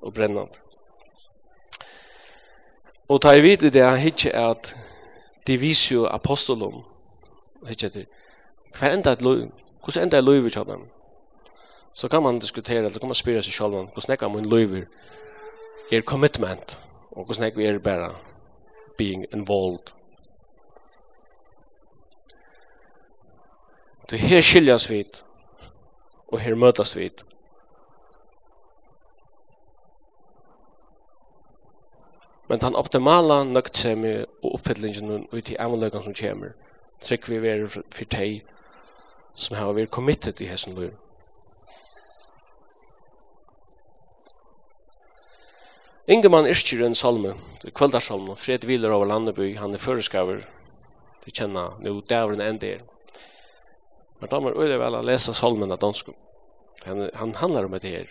og 0.00 0.14
brennende. 0.14 0.48
Og 3.10 3.18
ta 3.20 3.34
i 3.34 3.42
vidt 3.42 3.66
det 3.74 3.82
han 3.82 3.98
hitje 3.98 4.30
at 4.30 4.70
divisio 5.46 6.06
apostolum 6.06 6.84
hitje 7.68 7.88
til. 7.88 8.06
Hver 8.78 8.94
enda 8.94 9.12
et 9.12 9.22
løy, 9.22 9.50
hvordan 9.82 10.02
enda 10.08 10.18
et 10.18 10.24
løy 10.24 10.40
vi 10.44 10.50
kjøper 10.50 10.80
så 11.92 12.08
kan 12.08 12.22
man 12.22 12.38
diskutera 12.38 12.78
eller 12.78 12.98
kan 12.98 13.08
man 13.08 13.14
spyrir 13.18 13.42
seg 13.42 13.54
sjálf 13.54 13.74
hvordan 13.74 14.12
nekka 14.12 14.28
min 14.28 14.46
løy 14.48 14.84
er 15.92 16.02
commitment 16.06 16.78
og 17.10 17.26
kos 17.26 17.40
nekka 17.40 17.62
er 17.66 17.78
bara 17.78 18.12
being 18.98 19.26
involved. 19.34 19.92
Du 24.10 24.16
her 24.16 24.40
skiljas 24.40 24.90
vit 24.90 25.24
og 26.28 26.40
her 26.40 26.54
møtast 26.54 26.96
vit. 26.96 27.24
Men 32.48 32.60
den 32.60 32.74
optimala 32.74 33.44
nøgtsemi 33.44 34.16
og 34.42 34.54
oppfyllingen 34.54 35.10
og 35.10 35.34
ut 35.34 35.50
i 35.50 35.56
amaløkken 35.58 36.02
som 36.02 36.14
kommer 36.14 36.54
Trygg 37.00 37.28
vi 37.30 37.40
være 37.42 37.68
for 37.70 38.12
deg 38.12 38.42
som 39.34 39.56
har 39.56 39.72
vært 39.76 39.92
committed 39.94 40.40
i 40.42 40.48
hessen 40.50 40.76
løy. 40.76 40.90
Ingemann 46.10 46.48
Ischir 46.50 46.82
en 46.82 46.96
salme, 46.98 47.36
det 47.62 47.70
er 47.70 47.76
kveldarsalme, 47.78 48.34
fred 48.34 48.64
hviler 48.66 48.90
over 48.90 49.06
landeby, 49.06 49.52
han 49.60 49.76
er 49.76 49.78
føreskaver, 49.78 50.40
det 51.22 51.34
kjenner 51.36 51.76
nå 51.84 51.92
dævren 52.10 52.42
enn 52.42 52.58
der. 52.58 52.82
Men 54.18 54.32
da 54.32 54.40
må 54.42 54.50
øyne 54.50 54.80
vel 54.80 54.98
å 54.98 55.04
lese 55.06 55.32
salmen 55.36 55.70
av 55.70 55.78
dansk. 55.80 56.10
Han, 56.88 57.06
han 57.14 57.36
handler 57.38 57.68
om 57.68 57.76
det 57.78 57.92
her. 57.94 58.10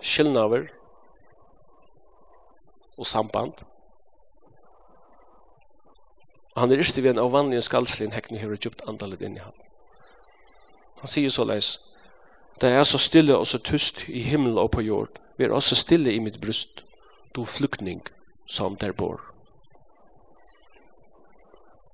Skillnaver 0.00 0.70
og 2.96 3.06
samband 3.06 3.60
han 6.58 6.72
er 6.72 6.82
ikke 6.82 7.02
ved 7.04 7.14
en 7.14 7.22
av 7.22 7.32
vanlige 7.32 7.64
skalslin 7.66 8.14
hekken 8.14 8.38
her 8.40 8.52
og 8.54 8.60
djupt 8.62 8.84
andalet 8.88 9.22
inn 9.22 9.36
i 9.36 9.44
han. 9.44 9.56
Han 11.02 11.10
sier 11.10 11.30
så 11.30 11.44
leis, 11.46 11.76
det 12.60 12.70
er 12.74 12.84
så 12.84 12.98
stille 12.98 13.36
og 13.36 13.46
så 13.46 13.60
tyst 13.62 14.08
i 14.08 14.22
himmel 14.26 14.58
og 14.58 14.72
på 14.74 14.82
jord, 14.82 15.20
vi 15.38 15.46
er 15.46 15.54
også 15.54 15.76
stille 15.78 16.12
i 16.12 16.18
mitt 16.18 16.40
bryst, 16.42 16.82
du 17.34 17.44
flyktning 17.44 18.02
som 18.46 18.76
der 18.76 18.92
bor. 18.92 19.20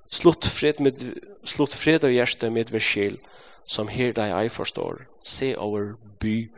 Slutt 0.08 0.46
fred, 0.46 0.80
med, 0.80 1.02
slutt 1.44 1.74
fred 1.74 2.04
og 2.06 2.14
hjerte 2.14 2.50
med 2.50 2.70
ved 2.72 2.80
sjel, 2.80 3.18
som 3.66 3.88
her 3.88 4.14
deg 4.16 4.32
ei 4.32 4.48
forstår, 4.48 5.04
se 5.24 5.52
over 5.58 5.96
by 6.20 6.48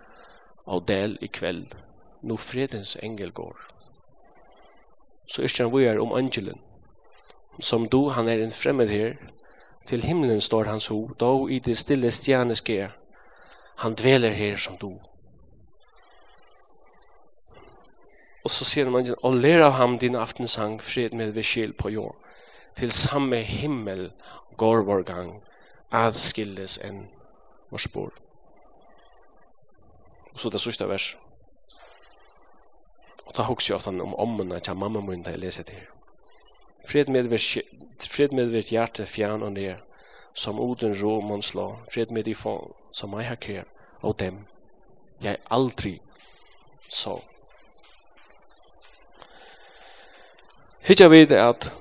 og 0.66 0.86
del 0.86 1.16
i 1.22 1.30
kveld, 1.30 1.72
nå 2.22 2.36
fredens 2.36 2.96
engel 3.02 3.32
går. 3.32 3.56
Så 5.26 5.42
ikke 5.42 5.64
han 5.64 5.74
vi 5.74 5.86
er 5.88 6.02
om 6.02 6.14
angelen, 6.14 6.60
Som 7.58 7.88
du 7.88 8.08
han 8.08 8.28
är 8.28 8.38
en 8.38 8.50
fremmed 8.50 8.88
här, 8.88 9.30
till 9.86 10.02
himlen 10.02 10.40
står 10.40 10.64
hans 10.64 10.88
ho, 10.88 11.10
då 11.16 11.50
i 11.50 11.58
det 11.58 11.76
stille 11.76 12.10
stjerneske, 12.10 12.90
Han 13.78 13.94
dveler 13.94 14.30
här 14.30 14.56
som 14.56 14.76
du. 14.80 14.98
Och 18.44 18.50
så 18.50 18.64
ser 18.64 18.90
man, 18.90 19.14
og 19.22 19.34
lär 19.34 19.60
av 19.60 19.72
ham 19.72 19.98
din 19.98 20.16
aftensang, 20.16 20.80
fred 20.80 21.12
med 21.12 21.34
beskjed 21.34 21.76
på 21.78 21.90
jord. 21.90 22.16
til 22.76 22.92
samme 22.92 23.36
himmel 23.36 24.12
går 24.56 24.82
vår 24.82 25.02
gang, 25.02 25.42
adskilles 25.92 26.78
en 26.78 27.08
vår 27.70 27.78
spår. 27.78 28.12
Og 30.32 30.40
så 30.40 30.50
det 30.50 30.60
sista 30.60 30.86
vers. 30.86 31.16
Och 33.26 33.34
ta 33.34 33.42
jeg 33.42 33.76
ofte 33.76 33.88
om 33.88 34.14
ommene 34.14 34.60
til 34.60 34.76
mamma 34.76 35.00
mun 35.00 35.22
där 35.22 35.36
läser 35.36 35.64
det 35.64 35.72
här. 35.72 35.95
Fred 36.84 37.08
med 37.08 37.26
vi 37.26 37.38
fred 37.98 38.32
med 38.32 38.48
vi 38.48 38.60
hjärta 38.60 39.04
fjärn 39.04 39.42
och 39.42 39.52
ner 39.52 39.82
som 40.32 40.60
oden 40.60 40.94
roman 40.94 41.42
slå. 41.42 41.76
Fred 41.88 42.10
med 42.10 42.28
i 42.28 42.34
fång 42.34 42.72
som 42.90 43.12
jag 43.12 43.28
har 43.28 43.36
kär 43.36 43.64
och 44.00 44.16
dem. 44.16 44.46
Jag 45.18 45.36
aldrig 45.44 46.02
så. 46.88 47.22
Hittar 50.80 51.08
vi 51.08 51.26
det 51.26 51.48
att 51.48 51.72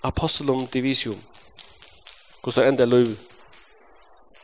Apostolum 0.00 0.66
divisium 0.72 1.20
kusar 2.42 2.64
enda 2.64 2.84
löv 2.84 3.16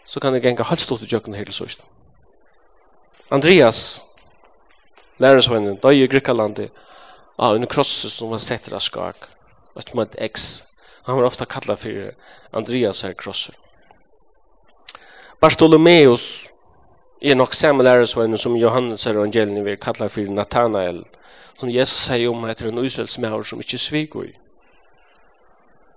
så 0.04 0.20
kan 0.20 0.32
det 0.32 0.38
gänga 0.38 0.64
stort 0.76 1.02
i 1.02 1.04
jökken 1.04 1.34
hela 1.34 1.52
sörst. 1.52 1.82
Andreas 3.28 4.04
lärarsvännen, 5.16 5.78
då 5.82 5.88
är 5.88 5.92
ju 5.92 6.06
Greklandet 6.06 6.72
av 7.36 7.56
en 7.56 7.66
krosse 7.66 8.10
som 8.10 8.30
var 8.30 8.38
sett 8.38 8.72
raskak 8.72 9.16
ett 9.78 9.94
med 9.94 10.14
X. 10.18 10.62
Han 11.02 11.16
var 11.16 11.24
ofta 11.24 11.44
kallad 11.44 11.78
for 11.78 12.14
Andreas 12.50 13.02
her 13.02 13.12
krosser. 13.12 13.54
Bartolomeus 15.40 16.50
er 17.20 17.34
nok 17.34 17.54
samme 17.54 17.82
lärarsvänner 17.82 18.36
som 18.36 18.56
Johannes 18.56 19.06
här 19.06 19.14
evangelien 19.14 19.64
vi 19.64 19.76
kallar 19.76 20.08
for 20.08 20.20
Nathanael. 20.20 21.04
Som 21.58 21.70
Jesus 21.70 21.98
sier 21.98 22.28
om 22.28 22.44
etter 22.44 22.68
en 22.68 22.78
useldsmär 22.78 23.42
som 23.42 23.60
ikke 23.60 23.78
sviker 23.78 24.24
i. 24.24 24.38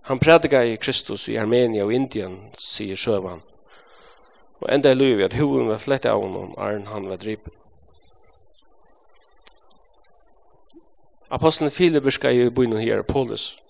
Han 0.01 0.19
predikar 0.19 0.63
i 0.63 0.77
Kristus 0.77 1.29
i 1.29 1.37
Armenia 1.37 1.85
og 1.85 1.93
Indien, 1.93 2.39
sier 2.57 2.95
Sjövan. 2.95 3.41
Og 4.61 4.73
enda 4.73 4.91
är 4.91 4.95
löv 4.95 5.25
at 5.25 5.33
hoven 5.33 5.67
var 5.67 5.77
flätt 5.77 6.05
av 6.05 6.21
honom, 6.21 6.55
arn 6.57 6.85
han 6.87 7.09
var 7.09 7.17
dripen. 7.17 7.53
Apostlen 11.27 11.71
Filip 11.71 12.03
virka 12.03 12.31
i 12.31 12.49
bo 12.49 12.61
her, 12.77 13.01
Paulus. 13.01 13.64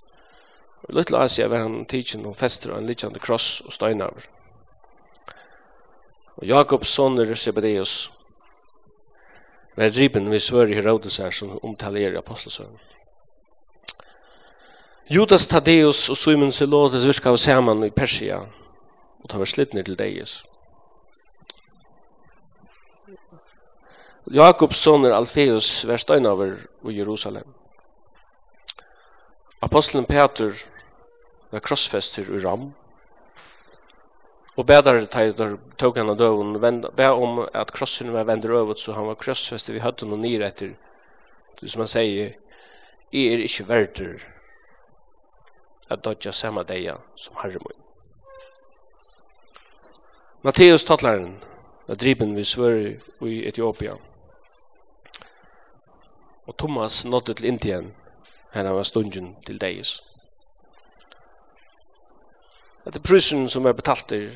I 0.89 0.93
Little 0.93 1.17
Asia 1.17 1.48
var 1.48 1.63
han 1.65 1.86
tidsen 1.86 2.26
og 2.30 2.36
fester 2.38 2.74
og 2.74 2.82
en 2.82 2.89
littjande 2.89 3.19
kross 3.19 3.62
og 3.65 3.74
støynaver. 3.74 4.28
Og 6.36 6.48
Jakobs 6.48 6.91
sonner 6.93 7.36
Zebedeus 7.36 8.12
var 9.76 9.89
driben 9.89 10.30
vi 10.32 10.39
svør 10.39 10.71
i 10.71 10.76
Herodes 10.78 11.17
her 11.17 11.32
som 11.32 11.56
omtaler 11.63 12.13
i 12.13 12.19
apostelsøren. 12.19 12.78
Judas 15.10 15.48
Tadeus 15.48 16.10
og 16.10 16.17
Simon 16.17 16.52
Silotes 16.52 17.06
virka 17.06 17.30
av 17.30 17.38
saman 17.38 17.84
i 17.86 17.93
Persia 17.93 18.39
og 19.21 19.30
ta 19.30 19.41
var 19.41 19.50
slittner 19.50 19.86
til 19.86 19.98
deis. 19.98 20.43
Jakobs 24.34 24.78
sonner 24.82 25.13
Alfeus 25.13 25.84
var 25.86 26.02
støynaver 26.02 26.56
i 26.89 26.98
Jerusalem. 26.98 27.45
Apostelen 29.62 30.06
Peter 30.06 30.54
var 31.51 31.63
krossfester 31.65 32.29
i 32.34 32.39
ram. 32.43 32.69
Og 34.55 34.65
bedre 34.65 35.05
tar 35.12 35.34
tog 35.77 35.97
han 35.97 36.10
av 36.10 36.17
døven, 36.17 36.55
be 36.95 37.10
om 37.12 37.41
at 37.53 37.73
krossen 37.75 38.13
var 38.13 38.27
vendt 38.29 38.45
øvet, 38.45 38.79
så 38.79 38.93
han 38.95 39.08
var 39.08 39.19
krossfester 39.19 39.73
vi 39.73 39.84
høtten 39.84 40.13
og 40.15 40.19
nyr 40.19 40.45
etter, 40.47 40.75
det 41.60 41.71
som 41.71 41.84
han 41.84 41.91
sier, 41.91 42.36
jeg 43.12 43.34
er 43.34 43.43
ikke 43.43 43.67
verder 43.67 44.23
at 45.89 46.03
dodja 46.03 46.31
samme 46.31 46.63
deia 46.63 46.95
som 47.15 47.36
herre 47.41 47.60
min. 47.63 47.81
Matteus 50.43 50.86
tattlaren, 50.86 51.38
er 51.88 51.95
driben 51.95 52.36
vi 52.36 52.43
svør 52.43 52.79
i 53.25 53.43
Etiopia. 53.47 53.95
Og 56.45 56.58
Thomas 56.58 57.05
nådde 57.05 57.34
til 57.34 57.45
Indien, 57.45 57.93
her 58.53 58.65
han 58.65 58.75
var 58.75 58.84
stungen 58.84 59.36
til 59.45 59.62
deis. 59.62 60.01
Det 62.86 62.95
er 62.95 63.02
prysen 63.02 63.48
som 63.50 63.65
er 63.65 63.74
betalt 63.74 64.10
der 64.10 64.36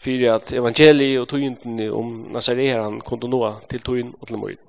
fyrir 0.00 0.34
at 0.34 0.52
evangeliet 0.56 1.20
og 1.20 1.28
tøyndene 1.28 1.90
om 1.92 2.12
Nazarean 2.32 3.00
kunne 3.00 3.28
nå 3.30 3.42
til 3.70 3.82
tøyen 3.84 4.14
og 4.20 4.28
til 4.28 4.38
møyden. 4.38 4.68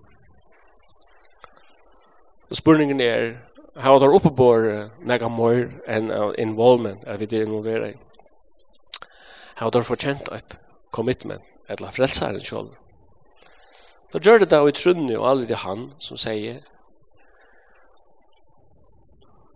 Og 2.50 2.56
spurningen 2.56 3.02
er, 3.02 3.32
har 3.76 4.00
der 4.00 4.14
oppe 4.14 4.30
på 4.36 4.50
nega 5.02 5.30
møyr 5.32 5.72
enn 5.90 6.12
involvement 6.38 7.08
er 7.08 7.18
vi 7.18 7.26
der 7.26 7.48
involvera 7.48 7.90
i? 7.90 7.96
Har 9.56 9.70
der 9.70 9.82
fortjent 9.82 10.30
et 10.36 10.60
commitment, 10.92 11.42
eller 11.70 11.92
frelsaren 11.92 12.44
sjål? 12.44 12.70
Da 14.14 14.20
gjør 14.20 14.44
det 14.44 14.52
da 14.52 14.60
i 14.68 14.76
trunni 14.76 15.16
og 15.16 15.30
alle 15.30 15.48
det 15.50 15.64
han 15.64 15.88
som 15.98 16.20
sier, 16.20 16.60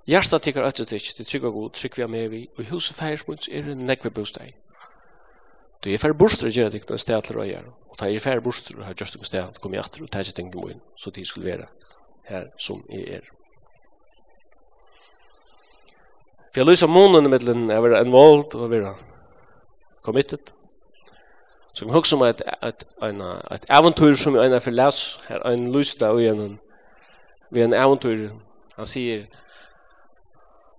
Hjertet 0.08 0.46
tikkar 0.46 0.70
øtter 0.70 0.88
trikk, 0.88 1.10
til 1.18 1.28
trygg 1.28 1.50
og 1.50 1.54
god, 1.54 1.72
trygg 1.76 1.98
vi 1.98 2.04
er 2.06 2.08
med 2.08 2.30
vi, 2.32 2.46
og 2.56 2.64
i 2.64 2.70
huset 2.70 2.96
færesmunds 2.96 3.50
er 3.52 3.66
det 3.68 3.78
nekve 3.78 4.12
bostad. 4.12 4.54
Det 5.84 5.94
er 5.94 6.00
færre 6.00 6.14
bostere 6.18 6.52
gjør 6.52 6.70
det 6.72 6.80
ikke 6.80 6.94
noen 6.94 7.02
sted 7.02 7.26
til 7.28 7.38
å 7.38 7.44
gjøre, 7.46 7.74
og 7.92 7.98
det 8.00 8.08
er 8.10 8.22
færre 8.24 8.42
bostere 8.42 8.86
har 8.88 8.96
gjørst 8.96 9.18
noen 9.18 9.28
sted 9.28 9.42
til 9.44 9.60
å 9.60 9.64
komme 9.64 9.78
i 9.78 9.82
atter 9.82 10.06
og 10.06 10.12
tætje 10.12 10.34
ting 10.38 10.48
til 10.52 10.64
moen, 10.64 10.80
så 10.98 11.12
de 11.14 11.26
skulle 11.28 11.52
være 11.52 11.68
her 12.32 12.48
som 12.58 12.80
jeg 12.90 13.20
er. 13.20 13.28
For 16.50 16.64
jeg 16.64 16.70
lyser 16.70 16.90
månen 16.90 17.28
i 17.28 17.30
middelen, 17.30 17.70
jeg 17.70 17.84
var 17.84 18.00
involved 18.00 18.56
og 18.56 18.72
var 18.72 18.96
committed. 20.02 20.54
Så 21.74 21.86
jeg 21.86 21.94
husker 21.94 22.18
meg 22.18 22.40
at 22.64 22.86
et 23.04 23.68
eventyr 23.70 24.16
som 24.18 24.40
jeg 24.40 24.56
er 24.56 24.64
for 24.64 24.74
les, 24.74 25.02
her 25.28 25.44
er 25.44 25.52
en 25.52 25.68
lysda 25.76 26.10
og 26.16 26.24
Vi 26.24 27.60
ved 27.60 27.64
en 27.64 27.74
eventyr, 27.74 28.32
han 28.76 28.86
sier, 28.86 29.28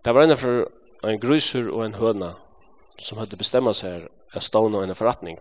Det 0.05 0.15
var 0.15 0.23
en 0.23 0.37
for 0.37 0.71
en 1.05 1.21
grusur 1.21 1.71
og 1.75 1.85
en 1.87 1.95
høna 1.95 2.33
som 2.99 3.19
hadde 3.19 3.39
bestemma 3.39 3.73
seg 3.75 4.09
en 4.35 4.45
stående 4.45 4.79
og 4.79 4.85
en 4.89 4.99
forretning. 4.99 5.39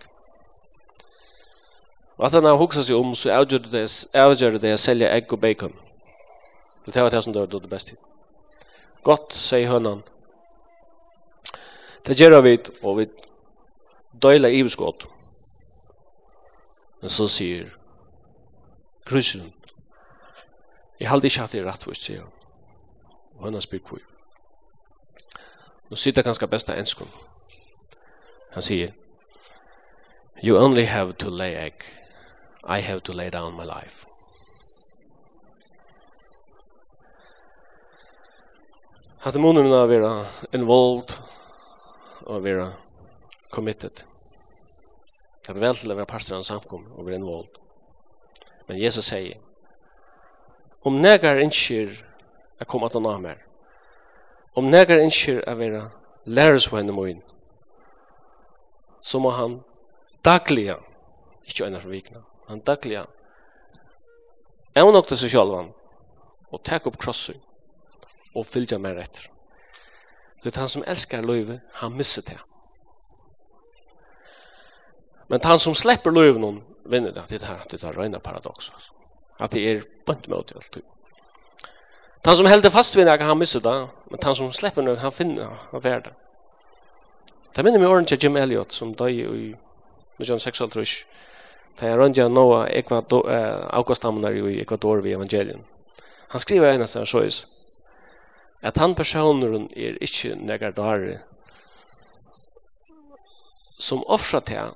Og 2.17 2.26
at 2.26 2.34
han 2.34 2.46
har 2.50 2.58
hoksa 2.58 2.82
seg 2.82 2.98
om, 2.98 3.13
så 3.15 3.34
avgjørte 3.36 3.70
det, 3.72 3.86
avgjørte 4.17 4.62
det 4.62 4.74
å 4.74 4.82
selge 4.82 5.10
egg 5.13 5.34
og 5.34 5.41
bacon. 5.41 5.76
Det 6.88 7.04
var 7.04 7.12
det 7.12 7.24
som 7.24 7.34
det 7.34 7.43
var 7.43 7.52
det 7.52 7.70
beste. 7.70 7.98
Godt, 9.04 9.36
sier 9.36 9.70
hønan. 9.70 10.02
Det 12.08 12.15
gjør 12.15 12.41
vi, 12.41 12.58
og 12.82 12.98
vi 13.02 13.08
døyler 14.22 14.50
i 14.50 14.62
ivskått. 14.63 15.06
Men 17.02 17.13
så 17.13 17.28
sier 17.30 17.70
gruseren, 19.06 19.52
jeg 21.00 21.12
halde 21.12 21.30
ikke 21.30 21.43
at 21.43 21.54
det 21.54 21.62
er 21.62 21.67
rettvis, 21.70 22.08
sier 22.08 22.24
han. 22.24 22.32
Og 23.38 23.50
hønan 23.50 23.62
spyr 23.62 23.84
hvor. 23.84 24.07
Nu 25.89 25.95
sitter 25.95 26.23
ganska 26.23 26.47
bästa 26.47 26.76
enskon. 26.76 27.08
Han 28.52 28.62
säger 28.62 28.93
You 30.43 30.65
only 30.65 30.86
have 30.86 31.13
to 31.13 31.30
lay 31.30 31.56
egg. 31.56 31.73
I 32.63 32.82
have 32.82 33.00
to 33.00 33.13
lay 33.13 33.30
down 33.30 33.56
my 33.56 33.63
life. 33.63 34.08
Hatt 39.17 39.36
munnen 39.36 39.73
av 39.73 39.89
vera 39.89 40.26
involved 40.52 41.17
og 42.28 42.43
vera 42.43 42.69
committed. 43.50 44.04
Det 45.41 45.56
er 45.56 45.60
vel 45.60 45.76
til 45.76 45.91
å 45.91 45.97
være 45.97 46.10
parter 46.12 46.36
av 46.36 46.43
en 46.43 46.47
samkom 46.47 46.86
og 46.93 47.08
være 47.08 47.17
involved. 47.17 47.58
Men 48.67 48.78
Jesus 48.78 49.10
sier 49.10 49.39
om 50.86 51.02
negar 51.02 51.41
innskir 51.41 51.89
er 52.60 52.69
kommet 52.69 52.95
an 52.95 53.08
av 53.10 53.21
mer 53.23 53.46
Om 54.58 54.72
negar 54.74 54.98
innskir 54.98 55.43
a 55.46 55.54
vera 55.54 55.84
lærersvenn 56.26 56.89
moin, 56.93 57.20
så 59.02 59.20
må 59.22 59.30
han 59.38 59.60
dagliga, 60.26 60.80
ikkje 61.46 61.67
øyna 61.67 61.82
for 61.84 61.93
vikna, 61.93 62.24
han 62.50 62.63
dagliga, 62.65 63.06
evnokta 64.74 65.17
seg 65.20 65.36
sjalvan, 65.36 65.70
og 66.50 66.63
tek 66.65 66.89
opp 66.89 66.98
krossu, 66.98 67.36
og 68.34 68.50
fylgja 68.50 68.82
mer 68.82 68.98
etter. 69.04 69.30
Det 70.41 70.56
er 70.56 70.63
han 70.63 70.74
som 70.74 70.86
elskar 70.89 71.26
løyve, 71.26 71.60
han 71.82 71.93
misser 71.98 72.26
det. 72.26 72.38
Men 75.30 75.43
han 75.43 75.60
som 75.60 75.74
släpper 75.78 76.13
løyve 76.13 76.39
noen, 76.39 76.62
vinner 76.86 77.12
det. 77.12 77.26
Det 77.30 77.36
er 77.36 77.46
det 77.46 77.48
her, 77.48 77.63
det 77.72 77.84
er 77.84 77.98
røyna 77.98 78.20
paradox. 78.24 78.72
At 79.39 79.52
det 79.52 79.65
er 79.70 79.84
bunt 80.06 80.28
med 80.28 80.38
alt. 80.38 80.78
Han 82.28 82.36
som 82.36 82.46
heldur 82.46 82.70
fast 82.70 82.96
vid 82.96 83.08
han 83.08 83.38
missar 83.40 83.60
det, 83.60 83.88
men 84.10 84.20
han 84.24 84.36
som 84.36 84.52
släpper 84.52 84.82
något, 84.82 85.00
han 85.00 85.12
finner 85.12 85.50
av 85.72 85.82
världen. 85.82 86.13
Det 87.56 87.63
minner 87.63 87.80
mig 87.80 87.88
ordentligt 87.88 88.24
Jim 88.24 88.36
Elliot 88.36 88.72
som 88.72 88.94
døg 88.94 89.20
i 89.20 89.56
1936. 90.20 91.06
Det 91.80 91.88
er 91.88 91.98
rundt 91.98 92.18
jeg 92.18 92.30
nå 92.30 92.44
avgåstamener 93.80 94.36
i 94.36 94.60
Ecuador 94.62 94.98
ved 94.98 95.12
evangelien. 95.12 95.62
Han 96.28 96.40
skriver 96.40 96.74
en 96.74 96.84
av 96.84 96.90
seg 96.92 97.08
såis 97.08 97.38
at 98.62 98.78
han 98.78 98.96
personen 98.96 99.70
er 99.72 99.96
ikke 100.04 100.36
negar 100.36 100.76
dare 100.76 101.22
som 103.80 104.04
offra 104.04 104.42
til 104.44 104.76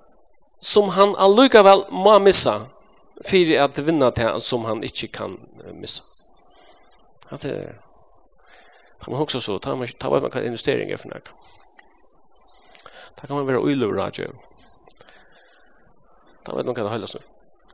som 0.62 0.94
han 0.96 1.18
allukavel 1.20 1.84
må 1.92 2.16
missa 2.20 2.62
fyrir 3.28 3.60
at 3.66 3.84
vinna 3.84 4.14
til 4.16 4.40
som 4.40 4.64
han 4.72 4.84
ikke 4.88 5.12
kan 5.20 5.36
missa. 5.76 6.08
Att 7.32 7.41
det 7.41 7.76
kan 9.00 9.13
man 9.13 9.22
också 9.22 9.41
så 9.41 9.60
ta 9.60 9.76
man 9.76 9.88
ta 9.88 10.10
vad 10.10 10.22
man 10.22 10.32
kan 10.32 10.46
investeringar 10.46 10.98
för 10.98 11.10
något. 11.10 11.32
Där 13.15 13.28
kan 13.28 13.36
man 13.36 13.46
vara 13.46 13.60
oil 13.60 13.84
oilur 13.84 13.94
radio. 13.94 14.28
Där 16.46 16.56
vet 16.56 16.65
man 16.65 16.76
kan 16.76 16.88
hålla 16.88 17.08
sig. 17.08 17.22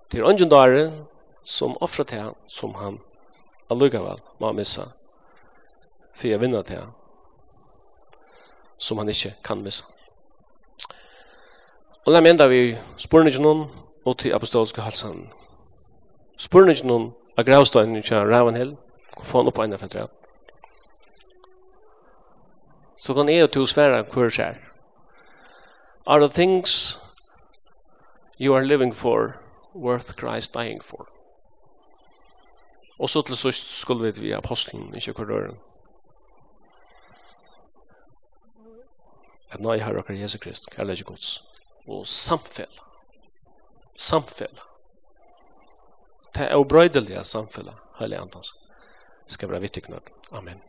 Till 0.10 0.24
ungen 0.24 0.50
där 0.50 1.06
som 1.44 1.78
offrar 1.78 2.06
till 2.06 2.30
som 2.46 2.76
han 2.76 3.00
allugavel 3.68 4.20
må 4.38 4.54
missa 4.54 4.92
för 6.14 6.28
jag 6.28 6.40
vinner 6.40 6.62
till 6.62 6.82
som 8.78 8.98
han 8.98 9.10
inte 9.10 9.34
kan 9.42 9.64
missa. 9.64 9.86
Og 12.06 12.14
la 12.14 12.22
menda 12.22 12.48
vi 12.48 12.78
spurningen 12.98 13.68
og 14.06 14.18
til 14.18 14.32
apostolske 14.34 14.82
halsan. 14.82 15.28
Spurningen 16.38 17.12
av 17.38 17.44
gravstøynen 17.44 18.04
til 18.04 18.18
Ravenhild 18.18 18.78
få 19.24 19.42
han 19.42 19.48
opp 19.48 19.60
ene 19.60 19.78
for 19.78 19.88
tre. 19.88 20.08
Så 22.98 23.14
kan 23.14 23.30
jeg 23.30 23.44
og 23.44 23.52
to 23.54 23.66
svære 23.66 24.04
hver 24.04 24.30
skjer. 24.34 24.58
Are 26.08 26.20
the 26.20 26.34
things 26.34 27.00
you 28.40 28.56
are 28.56 28.66
living 28.66 28.94
for 28.96 29.36
worth 29.76 30.18
Christ 30.20 30.54
dying 30.54 30.84
for? 30.84 31.08
Og 33.00 33.10
så 33.10 33.22
til 33.22 33.36
sist 33.36 33.68
skulle 33.82 34.12
vi 34.12 34.22
via 34.22 34.38
apostelen, 34.38 34.96
ikke 34.96 35.12
hver 35.12 35.26
døren. 35.26 35.60
At 39.52 39.60
nå 39.60 39.72
er 39.74 39.84
herre 39.84 40.00
akkurat 40.02 40.20
Jesu 40.20 40.40
Krist, 40.40 40.72
kærlighet 40.74 41.06
gods. 41.06 41.44
Og 41.88 42.08
samfell. 42.08 42.80
Samfell. 43.96 44.60
Det 46.36 46.46
er 46.48 46.54
jo 46.54 46.64
brøydelige 46.64 47.24
samfellet, 47.24 47.76
heilig 48.00 48.18
antans 48.22 48.54
skal 49.28 49.52
være 49.52 49.62
vittig 49.62 49.84
Amen. 50.32 50.62